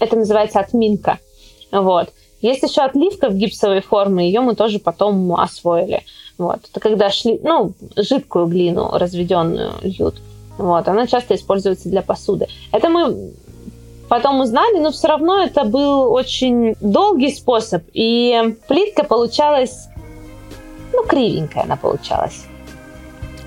это 0.00 0.16
называется 0.16 0.58
отминка. 0.58 1.18
Вот. 1.70 2.12
Есть 2.46 2.62
еще 2.62 2.82
отливка 2.82 3.28
в 3.28 3.34
гипсовой 3.34 3.80
форме, 3.80 4.28
ее 4.28 4.40
мы 4.40 4.54
тоже 4.54 4.78
потом 4.78 5.34
освоили. 5.34 6.02
Вот. 6.38 6.60
Это 6.70 6.78
когда 6.78 7.10
шли, 7.10 7.40
ну, 7.42 7.72
жидкую 7.96 8.46
глину 8.46 8.90
разведенную 8.92 9.72
льют. 9.82 10.20
Вот. 10.56 10.86
Она 10.86 11.08
часто 11.08 11.34
используется 11.34 11.88
для 11.88 12.02
посуды. 12.02 12.46
Это 12.70 12.88
мы 12.88 13.32
потом 14.08 14.40
узнали, 14.40 14.78
но 14.78 14.92
все 14.92 15.08
равно 15.08 15.42
это 15.42 15.64
был 15.64 16.12
очень 16.12 16.76
долгий 16.80 17.32
способ. 17.32 17.82
И 17.92 18.56
плитка 18.68 19.02
получалась, 19.02 19.88
ну, 20.92 21.02
кривенькая 21.02 21.64
она 21.64 21.76
получалась. 21.76 22.44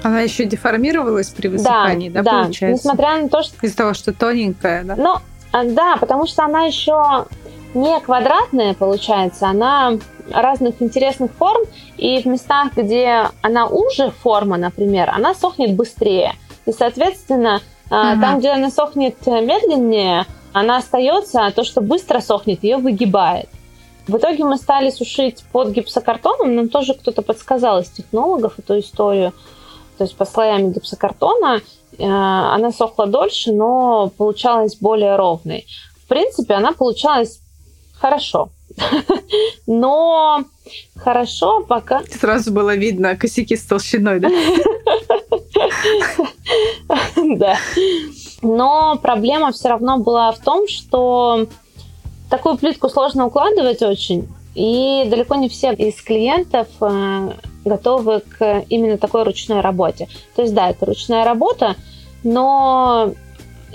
Она 0.04 0.20
еще 0.20 0.44
деформировалась 0.44 1.30
при 1.30 1.48
высыхании, 1.48 2.10
да, 2.10 2.22
да, 2.22 2.32
да 2.32 2.44
получается? 2.44 2.88
несмотря 2.88 3.22
на 3.22 3.30
то, 3.30 3.44
что... 3.44 3.56
Из-за 3.66 3.78
того, 3.78 3.94
что 3.94 4.14
тоненькая, 4.14 4.84
да? 4.84 4.96
Ну, 4.98 5.16
да, 5.74 5.96
потому 5.98 6.28
что 6.28 6.44
она 6.44 6.64
еще 6.64 7.26
не 7.74 8.00
квадратная 8.00 8.74
получается, 8.74 9.48
она 9.48 9.98
разных 10.32 10.82
интересных 10.82 11.32
форм, 11.32 11.64
и 11.98 12.22
в 12.22 12.26
местах, 12.26 12.74
где 12.76 13.26
она 13.42 13.68
уже 13.68 14.12
форма, 14.12 14.58
например, 14.58 15.10
она 15.10 15.34
сохнет 15.34 15.76
быстрее. 15.76 16.34
И, 16.66 16.72
соответственно, 16.72 17.62
ага. 17.90 18.22
там, 18.22 18.40
где 18.40 18.50
она 18.50 18.70
сохнет 18.70 19.26
медленнее, 19.26 20.26
она 20.54 20.78
остается, 20.78 21.46
а 21.46 21.52
то, 21.52 21.64
что 21.64 21.82
быстро 21.82 22.20
сохнет, 22.22 22.64
ее 22.64 22.78
выгибает. 22.78 23.50
В 24.08 24.18
итоге 24.18 24.44
мы 24.44 24.58
стали 24.58 24.90
сушить 24.90 25.44
под 25.52 25.70
гипсокартоном, 25.70 26.56
нам 26.56 26.70
тоже 26.70 26.96
кто-то 26.96 27.22
подсказал 27.22 27.80
из 27.80 27.90
технологов 27.90 28.58
эту 28.58 28.80
историю. 28.80 29.34
То 29.98 30.06
есть 30.06 30.16
по 30.16 30.26
слоям 30.26 30.72
гипсокартона 30.72 31.62
э, 31.98 32.04
она 32.04 32.72
сохла 32.72 33.06
дольше, 33.06 33.52
но 33.52 34.12
получалась 34.18 34.78
более 34.78 35.16
ровной. 35.16 35.68
В 36.04 36.08
принципе, 36.08 36.56
она 36.56 36.72
получалась 36.72 37.40
хорошо. 38.00 38.50
Но 39.68 40.44
хорошо 40.96 41.62
пока... 41.62 42.02
Сразу 42.20 42.52
было 42.52 42.76
видно 42.76 43.16
косяки 43.16 43.56
с 43.56 43.64
толщиной, 43.66 44.20
да? 44.20 44.30
Да. 47.38 47.58
Но 48.42 48.98
проблема 49.02 49.52
все 49.52 49.70
равно 49.70 49.98
была 50.00 50.32
в 50.32 50.40
том, 50.40 50.68
что 50.68 51.48
такую 52.30 52.58
плитку 52.58 52.90
сложно 52.90 53.28
укладывать 53.28 53.82
очень, 53.82 54.28
и 54.56 55.06
далеко 55.08 55.36
не 55.36 55.50
все 55.50 55.74
из 55.74 56.02
клиентов 56.02 56.68
э, 56.82 57.34
готовы 57.66 58.22
к 58.22 58.64
именно 58.70 58.98
такой 58.98 59.24
ручной 59.24 59.62
работе. 59.62 60.08
То 60.36 60.42
есть, 60.42 60.54
да, 60.54 60.70
это 60.70 60.86
ручная 60.86 61.24
работа, 61.24 61.76
но 62.24 63.14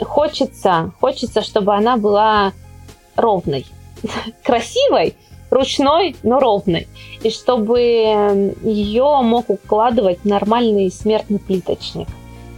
хочется, 0.01 0.93
хочется, 1.01 1.43
чтобы 1.43 1.75
она 1.75 1.97
была 1.97 2.53
ровной 3.17 3.67
красивой, 4.45 5.15
ручной, 5.51 6.17
но 6.23 6.41
ровной. 6.41 6.89
И 7.23 7.31
чтобы 7.31 7.81
ее 8.63 9.21
мог 9.23 9.51
укладывать 9.51 10.25
нормальный 10.25 10.91
смертный 10.91 11.39
плиточник. 11.39 12.09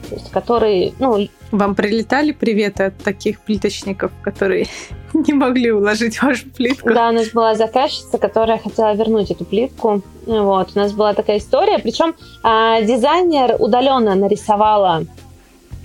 То 0.09 0.15
есть, 0.15 0.31
который, 0.31 0.95
ну, 1.00 1.29
вам 1.50 1.75
прилетали 1.75 2.33
приветы 2.33 2.85
от 2.85 2.99
таких 2.99 3.41
плиточников, 3.41 4.12
которые 4.23 4.67
не 5.15 5.33
могли 5.33 5.73
уложить 5.73 6.21
вашу 6.23 6.49
плитку? 6.50 6.93
Да, 6.93 7.09
у 7.09 7.12
нас 7.12 7.29
была 7.31 7.55
заказчица, 7.55 8.19
которая 8.19 8.59
хотела 8.59 8.95
вернуть 8.95 9.31
эту 9.31 9.45
плитку. 9.45 10.03
Вот, 10.26 10.71
у 10.75 10.79
нас 10.79 10.93
была 10.93 11.15
такая 11.15 11.38
история. 11.38 11.79
Причем 11.79 12.15
а, 12.43 12.81
дизайнер 12.83 13.57
удаленно 13.59 14.15
нарисовала 14.15 15.05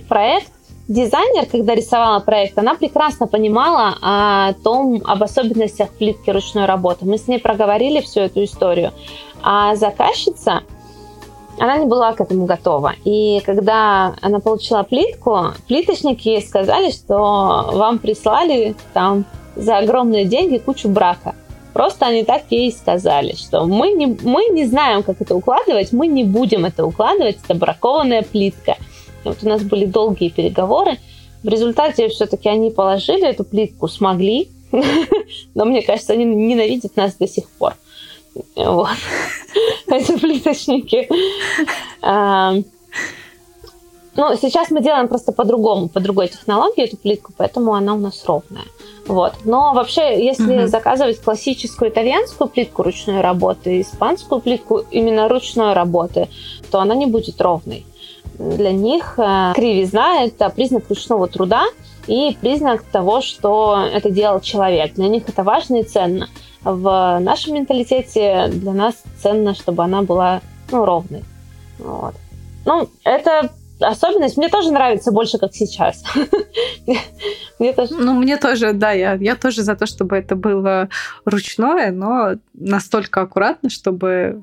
проект, 0.08 0.52
дизайнер, 0.88 1.46
когда 1.46 1.74
рисовала 1.74 2.20
проект, 2.20 2.58
она 2.58 2.74
прекрасно 2.74 3.26
понимала 3.26 3.96
о 4.02 4.52
том, 4.64 5.00
об 5.04 5.22
особенностях 5.22 5.90
плитки 5.90 6.30
ручной 6.30 6.66
работы. 6.66 7.04
Мы 7.04 7.18
с 7.18 7.28
ней 7.28 7.38
проговорили 7.38 8.00
всю 8.00 8.20
эту 8.20 8.44
историю. 8.44 8.92
А 9.42 9.74
заказчица, 9.76 10.62
она 11.58 11.78
не 11.78 11.86
была 11.86 12.12
к 12.12 12.20
этому 12.20 12.46
готова. 12.46 12.94
И 13.04 13.40
когда 13.44 14.14
она 14.20 14.40
получила 14.40 14.82
плитку, 14.82 15.52
плиточники 15.68 16.28
ей 16.28 16.42
сказали, 16.42 16.90
что 16.90 17.70
вам 17.72 17.98
прислали 17.98 18.74
там 18.92 19.24
за 19.56 19.78
огромные 19.78 20.24
деньги 20.24 20.58
кучу 20.58 20.88
брака. 20.88 21.34
Просто 21.72 22.06
они 22.06 22.22
так 22.22 22.42
ей 22.50 22.70
сказали, 22.70 23.34
что 23.34 23.64
мы 23.64 23.92
не, 23.92 24.18
мы 24.22 24.44
не 24.50 24.66
знаем, 24.66 25.02
как 25.02 25.22
это 25.22 25.34
укладывать, 25.34 25.92
мы 25.92 26.06
не 26.06 26.22
будем 26.22 26.66
это 26.66 26.84
укладывать, 26.84 27.38
это 27.42 27.54
бракованная 27.54 28.22
плитка– 28.22 28.76
вот 29.24 29.38
у 29.42 29.48
нас 29.48 29.62
были 29.62 29.86
долгие 29.86 30.28
переговоры. 30.28 30.98
В 31.42 31.48
результате 31.48 32.08
все-таки 32.08 32.48
они 32.48 32.70
положили 32.70 33.26
эту 33.26 33.44
плитку, 33.44 33.88
смогли. 33.88 34.48
Но 35.54 35.64
мне 35.64 35.82
кажется, 35.82 36.12
они 36.12 36.24
ненавидят 36.24 36.96
нас 36.96 37.14
до 37.14 37.26
сих 37.26 37.48
пор. 37.50 37.74
Вот. 38.56 38.88
Эти 39.86 40.18
плиточники. 40.18 41.08
А, 42.00 42.54
ну, 44.14 44.36
сейчас 44.36 44.70
мы 44.70 44.82
делаем 44.82 45.08
просто 45.08 45.32
по-другому, 45.32 45.88
по 45.88 46.00
другой 46.00 46.28
технологии 46.28 46.84
эту 46.84 46.96
плитку, 46.98 47.32
поэтому 47.36 47.74
она 47.74 47.94
у 47.94 47.98
нас 47.98 48.24
ровная. 48.26 48.64
Вот. 49.06 49.32
Но 49.44 49.72
вообще, 49.72 50.24
если 50.24 50.64
uh-huh. 50.64 50.66
заказывать 50.66 51.20
классическую 51.20 51.90
итальянскую 51.90 52.48
плитку 52.48 52.82
ручной 52.82 53.20
работы, 53.20 53.80
испанскую 53.80 54.40
плитку 54.40 54.84
именно 54.90 55.28
ручной 55.28 55.72
работы, 55.72 56.28
то 56.70 56.80
она 56.80 56.94
не 56.94 57.06
будет 57.06 57.40
ровной. 57.40 57.86
Для 58.38 58.72
них 58.72 59.18
э, 59.18 59.52
кривизна– 59.54 60.22
это 60.24 60.48
признак 60.50 60.84
ручного 60.88 61.28
труда 61.28 61.64
и 62.06 62.36
признак 62.40 62.82
того, 62.82 63.20
что 63.20 63.88
это 63.92 64.10
делал 64.10 64.40
человек. 64.40 64.94
Для 64.94 65.08
них 65.08 65.28
это 65.28 65.42
важно 65.42 65.76
и 65.76 65.82
ценно. 65.82 66.28
в 66.64 67.18
нашем 67.20 67.54
менталитете 67.54 68.48
для 68.48 68.72
нас 68.72 68.94
ценно, 69.20 69.54
чтобы 69.54 69.84
она 69.84 70.02
была 70.02 70.40
ну, 70.70 70.84
ровной. 70.84 71.24
Вот. 71.78 72.14
Ну, 72.64 72.88
это 73.04 73.50
особенность. 73.82 74.36
Мне 74.36 74.48
тоже 74.48 74.72
нравится 74.72 75.12
больше, 75.12 75.38
как 75.38 75.54
сейчас. 75.54 76.02
мне 77.58 77.72
тоже... 77.72 77.94
Ну, 77.94 78.14
мне 78.14 78.36
тоже, 78.36 78.72
да, 78.72 78.92
я, 78.92 79.14
я 79.14 79.36
тоже 79.36 79.62
за 79.62 79.76
то, 79.76 79.86
чтобы 79.86 80.16
это 80.16 80.36
было 80.36 80.88
ручное, 81.24 81.92
но 81.92 82.34
настолько 82.54 83.22
аккуратно, 83.22 83.70
чтобы 83.70 84.42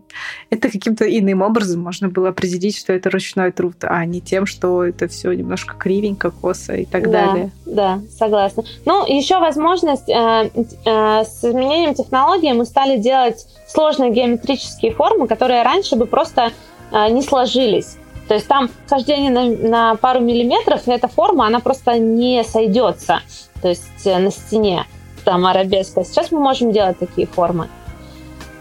это 0.50 0.70
каким-то 0.70 1.06
иным 1.06 1.42
образом 1.42 1.82
можно 1.82 2.10
было 2.10 2.30
определить, 2.30 2.78
что 2.78 2.94
это 2.94 3.10
ручной 3.10 3.52
труд, 3.52 3.76
а 3.82 4.04
не 4.06 4.22
тем, 4.22 4.46
что 4.46 4.84
это 4.84 5.08
все 5.08 5.32
немножко 5.34 5.76
кривенько, 5.76 6.32
косо 6.32 6.76
и 6.76 6.86
так 6.86 7.10
да, 7.10 7.26
далее. 7.26 7.52
Да, 7.66 8.02
согласна. 8.18 8.64
Ну, 8.86 9.06
еще 9.06 9.40
возможность 9.40 10.10
э, 10.10 10.50
э, 10.86 11.24
с 11.24 11.44
изменением 11.44 11.94
технологии 11.94 12.52
мы 12.52 12.66
стали 12.66 12.98
делать 12.98 13.46
сложные 13.68 14.12
геометрические 14.12 14.94
формы, 14.94 15.28
которые 15.28 15.64
раньше 15.64 15.96
бы 15.96 16.06
просто 16.06 16.52
э, 16.92 17.10
не 17.10 17.22
сложились. 17.22 17.98
То 18.30 18.36
есть 18.36 18.48
там 18.48 18.70
хождение 18.88 19.32
на, 19.32 19.70
на 19.70 19.96
пару 19.96 20.20
миллиметров, 20.20 20.88
и 20.88 20.92
эта 20.92 21.08
форма, 21.08 21.48
она 21.48 21.60
просто 21.60 21.98
не 21.98 22.44
сойдется. 22.44 23.22
То 23.60 23.70
есть 23.70 24.06
э, 24.06 24.20
на 24.20 24.30
стене 24.30 24.86
там 25.26 25.48
арабеска. 25.48 26.06
Сейчас 26.06 26.32
мы 26.32 26.40
можем 26.40 26.72
делать 26.72 27.00
такие 27.00 27.26
формы. 27.26 27.70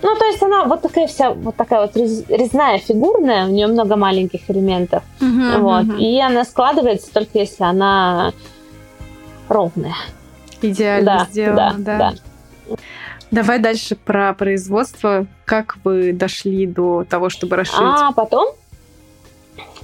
Ну, 0.01 0.17
то 0.17 0.25
есть 0.25 0.43
она 0.43 0.65
вот 0.65 0.81
такая 0.81 1.07
вся, 1.07 1.33
вот 1.33 1.55
такая 1.57 1.83
вот 1.83 1.95
резная, 1.97 2.79
фигурная, 2.79 3.45
у 3.45 3.51
нее 3.51 3.67
много 3.67 3.97
маленьких 3.97 4.49
элементов. 4.51 5.03
Uh-huh, 5.21 5.59
вот. 5.59 5.85
Uh-huh. 5.85 5.99
И 5.99 6.19
она 6.19 6.45
складывается 6.45 7.13
только 7.13 7.39
если 7.39 7.65
она 7.65 8.33
ровная. 9.49 9.97
Идеально 10.63 11.05
да, 11.05 11.27
сделана, 11.31 11.75
да. 11.77 11.99
да. 11.99 12.13
да. 12.69 12.77
Давай 13.31 13.59
дальше 13.59 13.97
про 13.97 14.33
производство. 14.33 15.27
Как 15.45 15.77
вы 15.85 16.15
дошли 16.15 16.67
до 16.67 17.05
того, 17.05 17.29
чтобы 17.29 17.57
расширить? 17.57 17.83
А 17.83 18.13
потом 18.13 18.55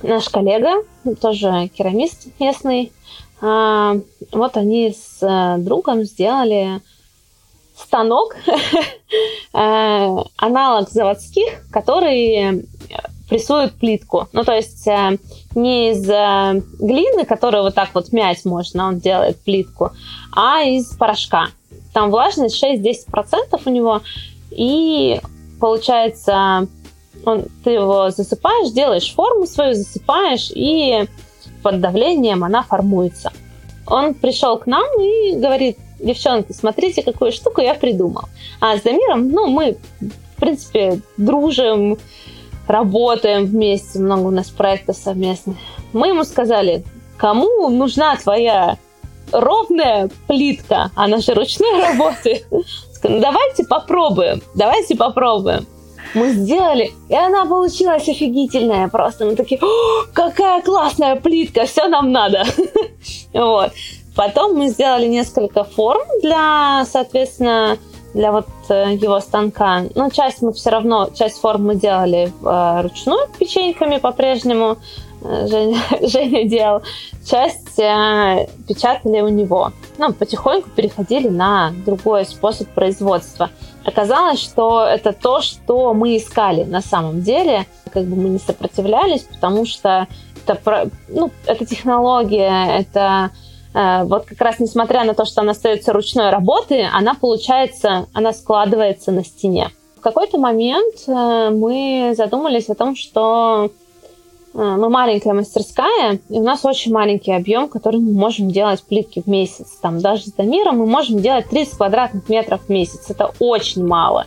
наш 0.09 0.29
коллега, 0.29 0.85
тоже 1.21 1.69
керамист 1.69 2.29
местный, 2.39 2.93
а, 3.41 3.97
вот 4.33 4.57
они 4.57 4.93
с 4.93 5.19
э, 5.23 5.59
другом 5.59 6.05
сделали 6.05 6.81
станок, 7.77 8.37
э, 8.47 10.17
аналог 10.37 10.89
заводских, 10.89 11.69
который 11.71 12.67
прессует 13.29 13.75
плитку. 13.75 14.29
Ну, 14.33 14.45
то 14.45 14.53
есть 14.53 14.87
э, 14.87 15.19
не 15.55 15.91
из 15.91 16.03
глины, 16.07 17.25
которую 17.25 17.65
вот 17.65 17.75
так 17.75 17.91
вот 17.95 18.13
мять 18.13 18.45
можно, 18.45 18.89
он 18.89 18.99
делает 18.99 19.41
плитку, 19.43 19.91
а 20.35 20.63
из 20.63 20.97
порошка. 20.97 21.49
Там 21.93 22.11
влажность 22.11 22.63
6-10% 22.63 23.61
у 23.65 23.71
него, 23.71 24.01
и 24.51 25.21
получается 25.61 26.67
он, 27.27 27.47
ты 27.63 27.71
его 27.71 28.11
засыпаешь, 28.11 28.73
делаешь 28.73 29.13
форму 29.15 29.47
свою, 29.47 29.75
засыпаешь, 29.75 30.51
и 30.55 31.07
под 31.63 31.81
давлением 31.81 32.45
она 32.45 32.63
формуется. 32.63 33.33
Он 33.87 34.15
пришел 34.15 34.59
к 34.59 34.67
нам 34.67 34.85
и 35.01 35.37
говорит, 35.37 35.79
девчонки, 35.99 36.53
смотрите, 36.53 37.03
какую 37.03 37.33
штуку 37.33 37.61
я 37.61 37.75
придумал. 37.75 38.25
А 38.61 38.77
с 38.77 38.83
Дамиром, 38.83 39.31
ну, 39.31 39.47
мы, 39.47 39.77
в 40.01 40.41
принципе, 40.41 41.01
дружим, 41.17 41.99
работаем 42.67 43.47
вместе, 43.47 43.99
много 43.99 44.29
у 44.29 44.31
нас 44.31 44.49
проектов 44.49 44.97
совместных. 44.97 45.57
Мы 45.93 46.09
ему 46.09 46.25
сказали, 46.25 46.85
кому 47.19 47.69
нужна 47.69 48.17
твоя 48.17 48.79
ровная 49.33 50.11
плитка, 50.27 50.91
она 50.95 51.19
же 51.19 51.35
ручной 51.35 51.81
работы. 51.81 52.45
Давайте 53.03 53.65
попробуем, 53.65 54.41
давайте 54.55 54.97
попробуем 54.97 55.67
мы 56.15 56.31
сделали, 56.31 56.93
и 57.09 57.15
она 57.15 57.45
получилась 57.45 58.09
офигительная 58.09 58.89
просто. 58.89 59.25
Мы 59.25 59.37
такие, 59.37 59.61
какая 60.13 60.63
классная 60.63 61.17
плитка, 61.17 61.67
все 61.67 61.89
нам 61.89 62.13
надо. 62.13 62.45
вот. 63.33 63.73
Потом 64.15 64.55
мы 64.55 64.69
сделали 64.69 65.07
несколько 65.07 65.65
форм 65.65 66.07
для, 66.23 66.85
соответственно, 66.91 67.79
для 68.15 68.31
вот 68.31 68.47
э, 68.69 68.95
его 68.95 69.19
станка. 69.19 69.83
Ну, 69.95 70.09
часть 70.11 70.41
мы 70.41 70.53
все 70.53 70.71
равно, 70.71 71.11
часть 71.15 71.41
форм 71.41 71.67
мы 71.67 71.75
делали 71.75 72.33
э, 72.43 72.81
ручную 72.83 73.27
печеньками 73.39 73.99
по-прежнему. 73.99 74.79
Э, 75.23 75.49
Женя, 75.49 75.79
Женя 76.03 76.49
делал. 76.49 76.83
Часть 77.29 77.79
э, 77.79 78.47
печатали 78.69 79.21
у 79.21 79.29
него. 79.29 79.73
Ну, 79.99 80.13
потихоньку 80.13 80.71
переходили 80.71 81.29
на 81.29 81.73
другой 81.85 82.25
способ 82.25 82.69
производства. 82.69 83.51
Оказалось, 83.85 84.41
что 84.41 84.85
это 84.85 85.13
то, 85.13 85.41
что 85.43 85.93
мы 85.93 86.17
искали 86.17 86.65
на 86.65 86.81
самом 86.81 87.23
деле. 87.23 87.67
Как 87.93 88.05
бы 88.05 88.17
мы 88.17 88.29
не 88.31 88.39
сопротивлялись, 88.39 89.23
потому 89.23 89.67
что 89.67 90.09
это, 90.47 90.91
ну, 91.09 91.31
это 91.47 91.65
технология, 91.67 92.79
это 92.79 93.31
э, 93.75 94.05
вот 94.05 94.25
как 94.25 94.41
раз 94.41 94.59
несмотря 94.59 95.05
на 95.05 95.15
то, 95.15 95.25
что 95.25 95.43
она 95.43 95.53
остается 95.53 95.93
ручной 95.93 96.31
работы, 96.31 96.89
она 96.93 97.15
получается, 97.15 98.07
она 98.13 98.33
складывается 98.33 99.13
на 99.13 99.25
стене. 99.25 99.71
В 99.97 100.01
какой-то 100.01 100.39
момент 100.39 100.97
э, 101.07 101.51
мы 101.51 102.15
задумались 102.17 102.69
о 102.69 102.75
том, 102.75 102.97
что 102.97 103.71
мы 104.55 104.89
маленькая 104.89 105.33
мастерская, 105.33 106.21
и 106.29 106.39
у 106.39 106.43
нас 106.43 106.65
очень 106.65 106.93
маленький 106.93 107.33
объем, 107.33 107.69
который 107.69 107.99
мы 107.99 108.13
можем 108.13 108.51
делать 108.51 108.83
плитки 108.85 109.21
в 109.21 109.27
месяц. 109.27 109.79
Там 109.83 110.01
даже 110.01 110.23
с 110.27 110.33
Дамиром 110.33 110.79
мы 110.79 110.87
можем 110.87 111.19
делать 111.21 111.49
30 111.49 111.77
квадратных 111.77 112.29
метров 112.29 112.61
в 112.63 112.69
месяц. 112.69 113.11
Это 113.11 113.33
очень 113.41 113.85
мало. 113.85 114.27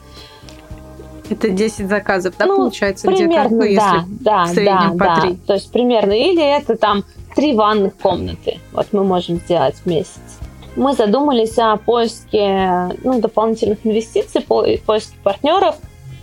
Это 1.29 1.49
10 1.49 1.87
заказов, 1.87 2.35
да, 2.37 2.45
ну, 2.45 2.57
получается, 2.57 3.07
примерно, 3.07 3.47
где-то? 3.47 3.55
Ну, 3.55 3.63
если 3.63 3.79
да, 3.79 4.05
да, 4.19 4.43
в 4.45 4.47
среднем 4.49 4.97
да, 4.97 5.15
по 5.15 5.21
3. 5.21 5.29
Да. 5.29 5.37
То 5.47 5.53
есть 5.53 5.71
примерно. 5.71 6.11
Или 6.11 6.43
это 6.43 6.75
там 6.75 7.03
три 7.35 7.53
ванных 7.53 7.97
комнаты. 7.97 8.59
Вот 8.73 8.87
мы 8.91 9.03
можем 9.03 9.37
сделать 9.37 9.75
в 9.75 9.85
месяц. 9.85 10.39
Мы 10.75 10.93
задумались 10.93 11.57
о 11.57 11.77
поиске 11.77 12.89
ну, 13.03 13.19
дополнительных 13.19 13.79
инвестиций, 13.85 14.41
поиске 14.41 15.15
партнеров. 15.23 15.75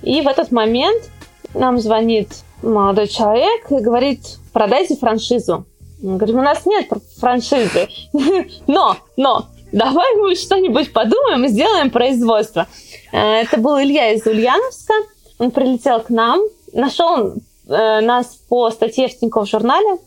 И 0.03 0.21
в 0.21 0.29
этот 0.29 0.53
момент 0.53 1.11
нам 1.55 1.79
звонит 1.79 2.29
молодой 2.65 3.09
человек 3.09 3.71
и 3.71 3.81
говорит, 3.81 4.21
продайте 4.53 4.97
франшизу. 4.97 5.67
Мы 6.03 6.17
говорим, 6.17 6.39
у 6.39 6.43
нас 6.43 6.67
нет 6.67 6.89
франшизы. 7.19 7.89
Но, 8.67 8.97
но, 9.17 9.47
давай 9.73 10.17
мы 10.17 10.35
что-нибудь 10.35 10.93
подумаем 10.93 11.45
и 11.45 11.49
сделаем 11.49 11.91
производство. 11.91 12.67
Э, 13.13 13.43
это 13.43 13.59
был 13.59 13.81
Илья 13.81 14.13
из 14.13 14.27
Ульяновска. 14.27 14.95
Он 15.39 15.51
прилетел 15.51 16.01
к 16.01 16.11
нам, 16.11 16.41
нашел 16.73 17.35
э, 17.69 18.01
нас 18.01 18.39
по 18.49 18.71
статье 18.71 19.09
в 19.09 19.19
Тинькофф 19.19 19.49
журнале. 19.49 19.99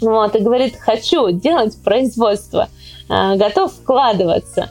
Вот, 0.00 0.36
и 0.36 0.40
говорит, 0.40 0.76
хочу 0.76 1.30
делать 1.30 1.76
производство, 1.82 2.68
э, 3.08 3.36
готов 3.36 3.72
вкладываться. 3.72 4.70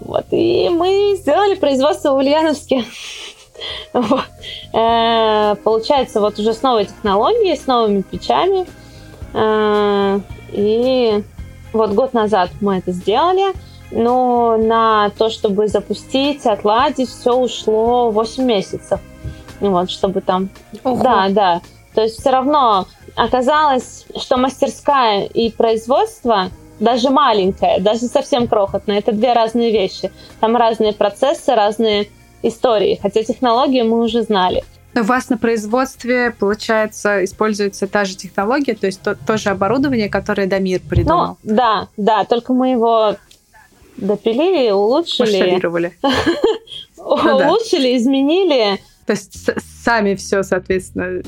Вот, 0.00 0.26
и 0.30 0.68
мы 0.68 1.16
сделали 1.18 1.54
производство 1.54 2.12
в 2.12 2.18
Ульяновске. 2.18 2.84
Вот. 3.92 4.24
Э, 4.72 5.56
получается, 5.64 6.20
вот 6.20 6.38
уже 6.38 6.52
с 6.52 6.62
новой 6.62 6.84
технологией, 6.84 7.56
с 7.56 7.66
новыми 7.66 8.02
печами. 8.02 8.66
Э, 9.34 10.20
и 10.52 11.22
вот 11.72 11.92
год 11.92 12.12
назад 12.14 12.50
мы 12.60 12.78
это 12.78 12.92
сделали. 12.92 13.54
Но 13.90 14.56
на 14.58 15.10
то, 15.16 15.30
чтобы 15.30 15.68
запустить, 15.68 16.44
отладить, 16.46 17.08
все 17.08 17.34
ушло 17.34 18.10
8 18.10 18.44
месяцев. 18.44 19.00
Вот, 19.60 19.90
чтобы 19.90 20.20
там... 20.20 20.50
Ого. 20.84 21.02
Да, 21.02 21.28
да. 21.30 21.60
То 21.94 22.02
есть 22.02 22.20
все 22.20 22.30
равно 22.30 22.86
оказалось, 23.16 24.04
что 24.16 24.36
мастерская 24.36 25.24
и 25.24 25.50
производство 25.50 26.50
даже 26.78 27.10
маленькое, 27.10 27.80
даже 27.80 28.02
совсем 28.02 28.46
крохотное, 28.46 28.98
это 28.98 29.12
две 29.12 29.32
разные 29.32 29.72
вещи. 29.72 30.12
Там 30.38 30.56
разные 30.56 30.92
процессы, 30.92 31.54
разные 31.54 32.08
истории, 32.42 32.98
хотя 33.00 33.22
технологию 33.22 33.86
мы 33.86 34.00
уже 34.00 34.22
знали. 34.22 34.64
У 34.94 35.02
вас 35.02 35.28
на 35.28 35.38
производстве, 35.38 36.34
получается, 36.36 37.24
используется 37.24 37.86
та 37.86 38.04
же 38.04 38.16
технология, 38.16 38.74
то 38.74 38.86
есть 38.86 39.00
то, 39.00 39.14
то 39.14 39.36
же 39.36 39.50
оборудование, 39.50 40.08
которое 40.08 40.46
Дамир 40.46 40.80
придумал? 40.80 41.36
Ну, 41.42 41.54
да, 41.54 41.88
да, 41.96 42.24
только 42.24 42.52
мы 42.52 42.70
его 42.70 43.16
допилили, 43.96 44.70
улучшили. 44.70 45.38
Масштабировали. 45.38 45.98
Ну 47.00 47.14
улучшили, 47.14 47.96
изменили. 47.96 48.80
То 49.06 49.12
есть 49.12 49.32
сами 49.84 50.16
все, 50.16 50.42
соответственно, 50.42 51.22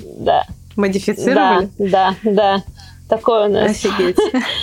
модифицировали? 0.77 1.71
Да, 1.79 2.17
да, 2.23 2.31
да. 2.31 2.65
Такое 3.09 3.49
у 3.49 3.53
нас. 3.53 3.71
Офигеть. 3.71 4.19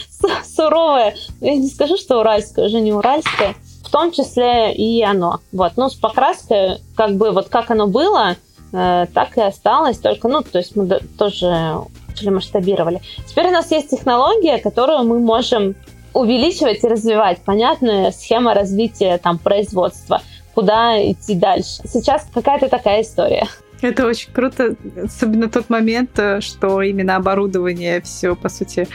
Суровое. 0.55 1.15
Я 1.41 1.55
не 1.55 1.69
скажу, 1.69 1.97
что 1.97 2.19
уральское, 2.19 2.65
уже 2.65 2.81
не 2.81 2.93
уральское 2.93 3.55
том 3.97 4.11
числе 4.11 4.73
и 4.73 5.03
оно. 5.03 5.39
Вот, 5.51 5.73
ну, 5.75 5.89
с 5.89 5.95
покраской, 5.95 6.77
как 6.95 7.15
бы, 7.15 7.31
вот 7.31 7.49
как 7.49 7.71
оно 7.71 7.87
было, 7.87 8.35
э, 8.71 9.05
так 9.13 9.37
и 9.37 9.41
осталось, 9.41 9.97
только, 9.97 10.27
ну, 10.27 10.41
то 10.43 10.59
есть 10.59 10.75
мы 10.75 10.87
тоже 11.17 11.81
масштабировали. 12.23 13.01
Теперь 13.27 13.47
у 13.47 13.51
нас 13.51 13.71
есть 13.71 13.89
технология, 13.89 14.59
которую 14.59 15.03
мы 15.03 15.19
можем 15.19 15.75
увеличивать 16.13 16.83
и 16.83 16.87
развивать. 16.87 17.39
Понятная 17.43 18.11
схема 18.11 18.53
развития 18.53 19.17
там 19.17 19.37
производства. 19.37 20.21
куда 20.53 20.99
идти 21.11 21.35
дальше. 21.35 21.83
Сейчас 21.85 22.27
какая-то 22.33 22.67
такая 22.67 23.03
история. 23.03 23.47
Это 23.81 24.07
очень 24.07 24.31
круто, 24.31 24.75
особенно 25.03 25.49
тот 25.49 25.69
момент, 25.69 26.17
э, 26.17 26.41
что 26.41 26.81
именно 26.81 27.15
оборудование 27.15 28.01
все, 28.01 28.35
по 28.35 28.49
сути, 28.49 28.87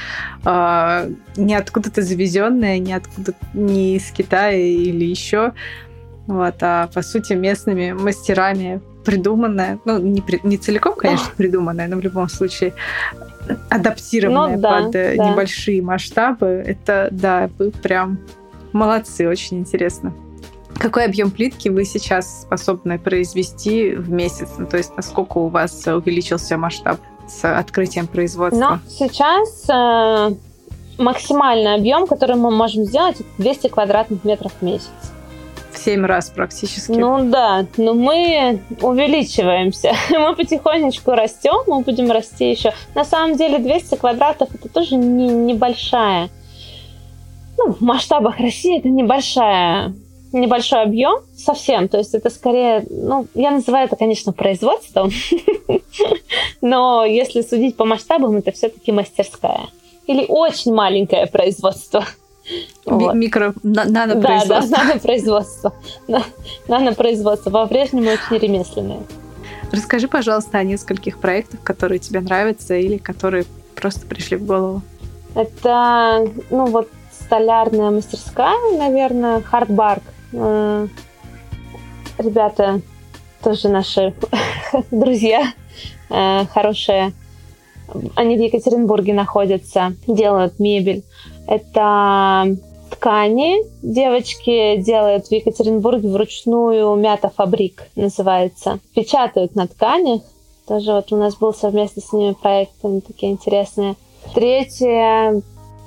а, 0.45 1.07
не 1.37 1.55
откуда-то 1.55 2.03
завезенное, 2.03 2.79
не 2.79 2.93
откуда 2.93 3.35
не 3.55 3.97
из 3.97 4.11
Китая 4.11 4.59
или 4.59 5.05
еще, 5.05 5.53
вот, 6.27 6.57
а 6.61 6.89
по 6.89 7.03
сути 7.03 7.35
местными 7.35 7.93
мастерами 7.93 8.81
придуманное, 9.05 9.79
ну 9.85 9.99
не, 9.99 10.23
не 10.45 10.57
целиком, 10.57 10.95
конечно, 10.95 11.33
придуманное, 11.37 11.89
но 11.89 11.97
в 11.97 12.01
любом 12.01 12.29
случае 12.29 12.73
адаптированное 13.69 14.57
ну, 14.57 14.63
да, 14.63 14.83
под 14.83 14.95
э, 14.95 15.17
да. 15.17 15.31
небольшие 15.31 15.83
масштабы. 15.83 16.47
Это 16.47 17.09
да, 17.11 17.51
вы 17.59 17.71
прям 17.71 18.19
молодцы, 18.73 19.29
очень 19.29 19.59
интересно. 19.59 20.13
Какой 20.79 21.05
объем 21.05 21.31
плитки 21.31 21.69
вы 21.69 21.85
сейчас 21.85 22.43
способны 22.43 22.99
произвести 22.99 23.95
в 23.95 24.11
месяц? 24.11 24.49
Ну, 24.59 24.67
то 24.67 24.77
есть 24.77 24.97
насколько 24.97 25.39
у 25.39 25.49
вас 25.49 25.87
увеличился 25.87 26.57
масштаб 26.57 26.99
с 27.29 27.45
открытием 27.45 28.07
производства? 28.07 28.81
Ну, 28.85 28.91
сейчас 28.91 29.69
э, 29.69 30.35
максимальный 30.99 31.75
объем, 31.75 32.07
который 32.07 32.37
мы 32.37 32.51
можем 32.51 32.85
сделать, 32.85 33.17
200 33.39 33.69
квадратных 33.69 34.25
метров 34.25 34.53
в 34.61 34.63
месяц. 34.63 34.91
В 35.71 35.79
7 35.79 36.05
раз 36.05 36.31
практически. 36.31 36.93
Ну 36.93 37.31
да, 37.31 37.65
но 37.77 37.95
мы 37.95 38.61
увеличиваемся. 38.81 39.93
мы 40.11 40.35
потихонечку 40.35 41.13
растем, 41.13 41.63
мы 41.67 41.81
будем 41.81 42.11
расти 42.11 42.51
еще. 42.51 42.73
На 42.95 43.05
самом 43.05 43.37
деле 43.37 43.59
200 43.59 43.97
квадратов 43.97 44.55
это 44.55 44.69
тоже 44.69 44.97
не, 44.97 45.29
небольшая 45.29 46.29
ну, 47.65 47.73
в 47.73 47.81
масштабах 47.81 48.39
России 48.39 48.79
это 48.79 48.89
небольшая 48.89 49.95
небольшой 50.33 50.83
объем 50.83 51.21
совсем, 51.37 51.89
то 51.89 51.99
есть 51.99 52.15
это 52.15 52.31
скорее, 52.31 52.85
ну, 52.89 53.27
я 53.35 53.51
называю 53.51 53.87
это, 53.87 53.97
конечно, 53.97 54.33
производством, 54.33 55.11
но 56.61 57.05
если 57.05 57.43
судить 57.43 57.77
по 57.77 57.85
масштабам, 57.85 58.37
это 58.37 58.53
все-таки 58.53 58.93
мастерская 58.93 59.69
или 60.07 60.25
очень 60.29 60.75
маленькое 60.75 61.27
производство. 61.27 62.05
Вот. 62.85 63.15
Микро, 63.15 63.55
нанопроизводство. 63.63 64.61
Да, 64.61 64.77
да, 64.77 64.85
нанопроизводство. 64.85 65.75
Нанопроизводство 66.69 67.51
по-прежнему 67.51 68.11
очень 68.11 68.39
ремесленное. 68.39 69.01
Расскажи, 69.71 70.09
пожалуйста, 70.09 70.59
о 70.59 70.65
нескольких 70.65 71.19
проектах, 71.19 71.63
которые 71.63 71.99
тебе 71.99 72.21
нравятся 72.21 72.75
или 72.75 72.99
которые 72.99 73.45
просто 73.75 74.07
пришли 74.07 74.37
в 74.37 74.45
голову. 74.45 74.83
Это, 75.35 76.29
ну 76.51 76.67
вот, 76.67 76.89
столярная 77.11 77.91
мастерская, 77.91 78.57
наверное, 78.77 79.41
Хардбарк. 79.41 80.03
Э, 80.33 80.87
ребята 82.19 82.81
тоже 83.43 83.69
наши 83.69 84.15
друзья 84.91 85.53
э, 86.11 86.45
хорошие. 86.53 87.13
Они 88.15 88.37
в 88.37 88.41
Екатеринбурге 88.41 89.13
находятся, 89.13 89.95
делают 90.07 90.59
мебель. 90.59 91.05
Это 91.47 92.57
ткани. 92.91 93.65
Девочки 93.83 94.77
делают 94.77 95.27
в 95.27 95.33
Екатеринбурге 95.33 96.09
вручную 96.09 96.95
мята 96.97 97.31
фабрик 97.35 97.83
называется. 97.97 98.79
Печатают 98.95 99.55
на 99.55 99.67
тканях. 99.67 100.23
Тоже 100.67 100.93
вот 100.93 101.13
у 101.13 101.17
нас 101.17 101.37
был 101.37 101.53
совместно 101.53 102.01
с 102.01 102.13
ними 102.13 102.35
проект, 102.41 102.73
они 102.83 103.01
такие 103.01 103.33
интересные. 103.33 103.97
Третье, 104.35 105.43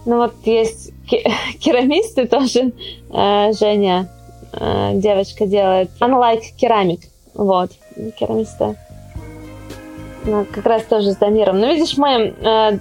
ну 0.05 0.17
вот 0.17 0.33
есть 0.43 0.91
керамисты 1.59 2.27
тоже, 2.27 2.73
э, 3.11 3.53
Женя 3.53 4.09
Э, 4.57 4.91
девочка 4.95 5.45
делает 5.45 5.89
Unlike 5.99 6.55
Керамик. 6.57 7.01
Вот, 7.33 7.71
керамиста. 8.17 8.75
Ну, 10.23 10.45
как 10.51 10.65
раз 10.65 10.83
тоже 10.83 11.11
с 11.11 11.17
Дамиром. 11.17 11.59
Но 11.59 11.67
видишь, 11.67 11.97
мы, 11.97 12.33
э, 12.39 12.77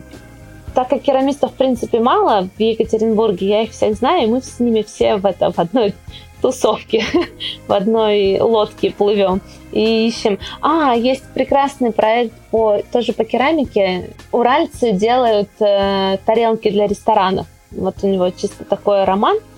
так 0.75 0.89
как 0.89 1.03
керамистов, 1.03 1.53
в 1.53 1.55
принципе, 1.55 2.01
мало 2.01 2.49
в 2.57 2.61
Екатеринбурге, 2.61 3.47
я 3.47 3.63
их 3.63 3.73
всех 3.73 3.97
знаю, 3.97 4.25
и 4.25 4.31
мы 4.31 4.41
с 4.41 4.61
ними 4.61 4.83
все 4.83 5.17
в, 5.17 5.27
это, 5.27 5.51
в 5.51 5.59
одной 5.59 5.95
тусовке, 6.43 7.05
в 7.67 7.73
одной 7.73 8.39
лодке 8.41 8.93
плывем 8.93 9.41
и 9.73 10.07
ищем. 10.07 10.39
А, 10.63 10.95
есть 10.95 11.25
прекрасный 11.35 11.93
проект 11.93 12.33
по, 12.51 12.79
тоже 12.93 13.13
по 13.13 13.25
керамике. 13.25 14.11
Уральцы 14.31 14.93
делают 14.93 15.51
э, 15.61 16.19
тарелки 16.25 16.71
для 16.71 16.87
ресторанов. 16.87 17.47
Вот 17.73 17.97
у 18.03 18.07
него 18.07 18.31
чисто 18.31 18.65
такой 18.65 19.05
роман– 19.05 19.39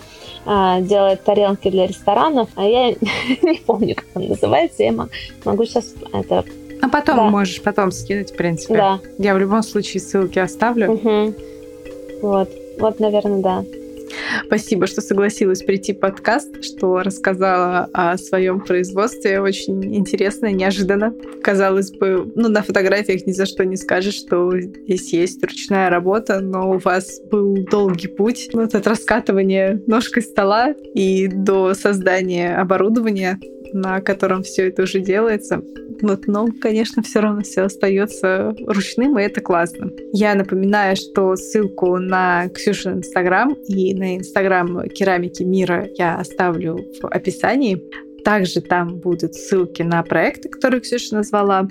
делает 0.47 1.25
тарелки 1.25 1.71
для 1.71 1.87
ресторанов, 1.87 2.49
а 2.55 2.65
я 2.65 2.91
не 3.43 3.61
помню, 3.67 3.97
как 3.97 4.07
он 4.15 4.29
называется, 4.29 4.83
я 4.85 4.93
могу 4.93 5.65
сейчас 5.65 5.95
это... 6.13 6.45
А 6.83 6.89
потом 6.89 7.17
да. 7.17 7.31
можешь 7.31 7.63
потом 7.63 7.91
скинуть, 7.91 8.33
в 8.33 8.37
принципе. 8.37 8.77
Да. 8.77 9.01
Я 9.19 9.35
в 9.35 9.39
любом 9.39 9.63
случае 9.63 10.01
ссылки 10.01 10.39
оставлю. 10.39 10.93
Угу. 10.93 11.35
Вот, 12.23 12.51
вот, 12.79 13.01
наверное, 13.01 13.41
да. 13.43 13.65
Спасибо, 14.47 14.87
что 14.87 15.01
согласилась 15.01 15.63
прийти 15.63 15.93
в 15.93 16.01
подкаст, 16.01 16.63
что 16.63 16.99
рассказала 16.99 17.89
о 17.93 18.17
своем 18.17 18.61
производстве. 18.61 19.41
Очень 19.41 19.95
интересно, 19.95 20.53
неожиданно. 20.53 21.15
Казалось 21.43 21.91
бы, 21.93 22.31
ну, 22.35 22.49
на 22.49 22.63
фотографиях 22.63 23.27
ни 23.27 23.33
за 23.33 23.47
что 23.47 23.65
не 23.65 23.77
скажешь, 23.77 24.15
что 24.15 24.59
здесь 24.59 25.13
есть 25.13 25.43
ручная 25.43 25.91
работа, 25.91 26.41
но 26.41 26.73
у 26.73 26.79
вас 26.79 27.21
был 27.31 27.57
долгий 27.71 28.09
путь. 28.09 28.51
Вот 28.53 28.75
от 28.75 28.87
раскатывания 28.87 29.83
ножкой 29.87 30.23
стола 30.23 30.75
и 30.95 31.29
до 31.29 31.75
создания 31.75 32.57
оборудования 32.57 33.39
на 33.73 34.01
котором 34.01 34.43
все 34.43 34.69
это 34.69 34.83
уже 34.83 35.01
делается. 35.01 35.63
Вот, 36.03 36.27
но, 36.27 36.49
конечно, 36.61 37.03
все 37.03 37.21
равно 37.21 37.43
все 37.43 37.63
остается 37.63 38.55
ручным, 38.67 39.19
и 39.19 39.23
это 39.23 39.41
классно. 39.41 39.91
Я 40.13 40.35
напоминаю, 40.35 40.97
что 40.97 41.37
ссылку 41.37 41.97
на 41.99 42.49
Ксюшу 42.49 42.91
Инстаграм 42.91 43.53
и 43.67 43.95
на 43.95 44.17
Инстаграм 44.17 44.89
Керамики 44.89 45.43
Мира 45.43 45.89
я 45.97 46.17
оставлю 46.17 46.79
в 47.01 47.07
описании. 47.07 47.83
Также 48.25 48.61
там 48.61 48.99
будут 48.99 49.35
ссылки 49.35 49.83
на 49.83 50.03
проекты, 50.03 50.49
которые 50.49 50.81
Ксюша 50.81 51.15
назвала. 51.15 51.69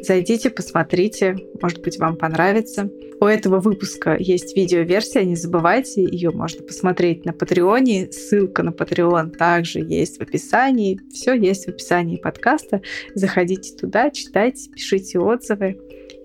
Зайдите, 0.00 0.50
посмотрите, 0.50 1.36
может 1.60 1.82
быть, 1.82 1.98
вам 1.98 2.16
понравится. 2.16 2.90
У 3.20 3.24
этого 3.24 3.60
выпуска 3.60 4.16
есть 4.18 4.54
видеоверсия, 4.56 5.22
не 5.24 5.36
забывайте, 5.36 6.02
ее 6.02 6.30
можно 6.30 6.62
посмотреть 6.62 7.24
на 7.24 7.32
Патреоне. 7.32 8.12
Ссылка 8.12 8.62
на 8.62 8.70
Patreon 8.70 9.30
также 9.30 9.80
есть 9.80 10.18
в 10.18 10.22
описании. 10.22 11.00
Все 11.12 11.32
есть 11.32 11.66
в 11.66 11.70
описании 11.70 12.16
подкаста. 12.16 12.82
Заходите 13.14 13.74
туда, 13.74 14.10
читайте, 14.10 14.70
пишите 14.70 15.18
отзывы. 15.18 15.78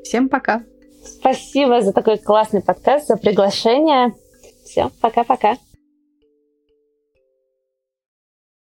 Всем 0.03 0.27
пока! 0.27 0.63
Спасибо 1.03 1.81
за 1.81 1.93
такой 1.93 2.17
классный 2.17 2.62
подкаст, 2.62 3.07
за 3.07 3.17
приглашение. 3.17 4.13
Все, 4.65 4.91
пока-пока. 5.01 5.57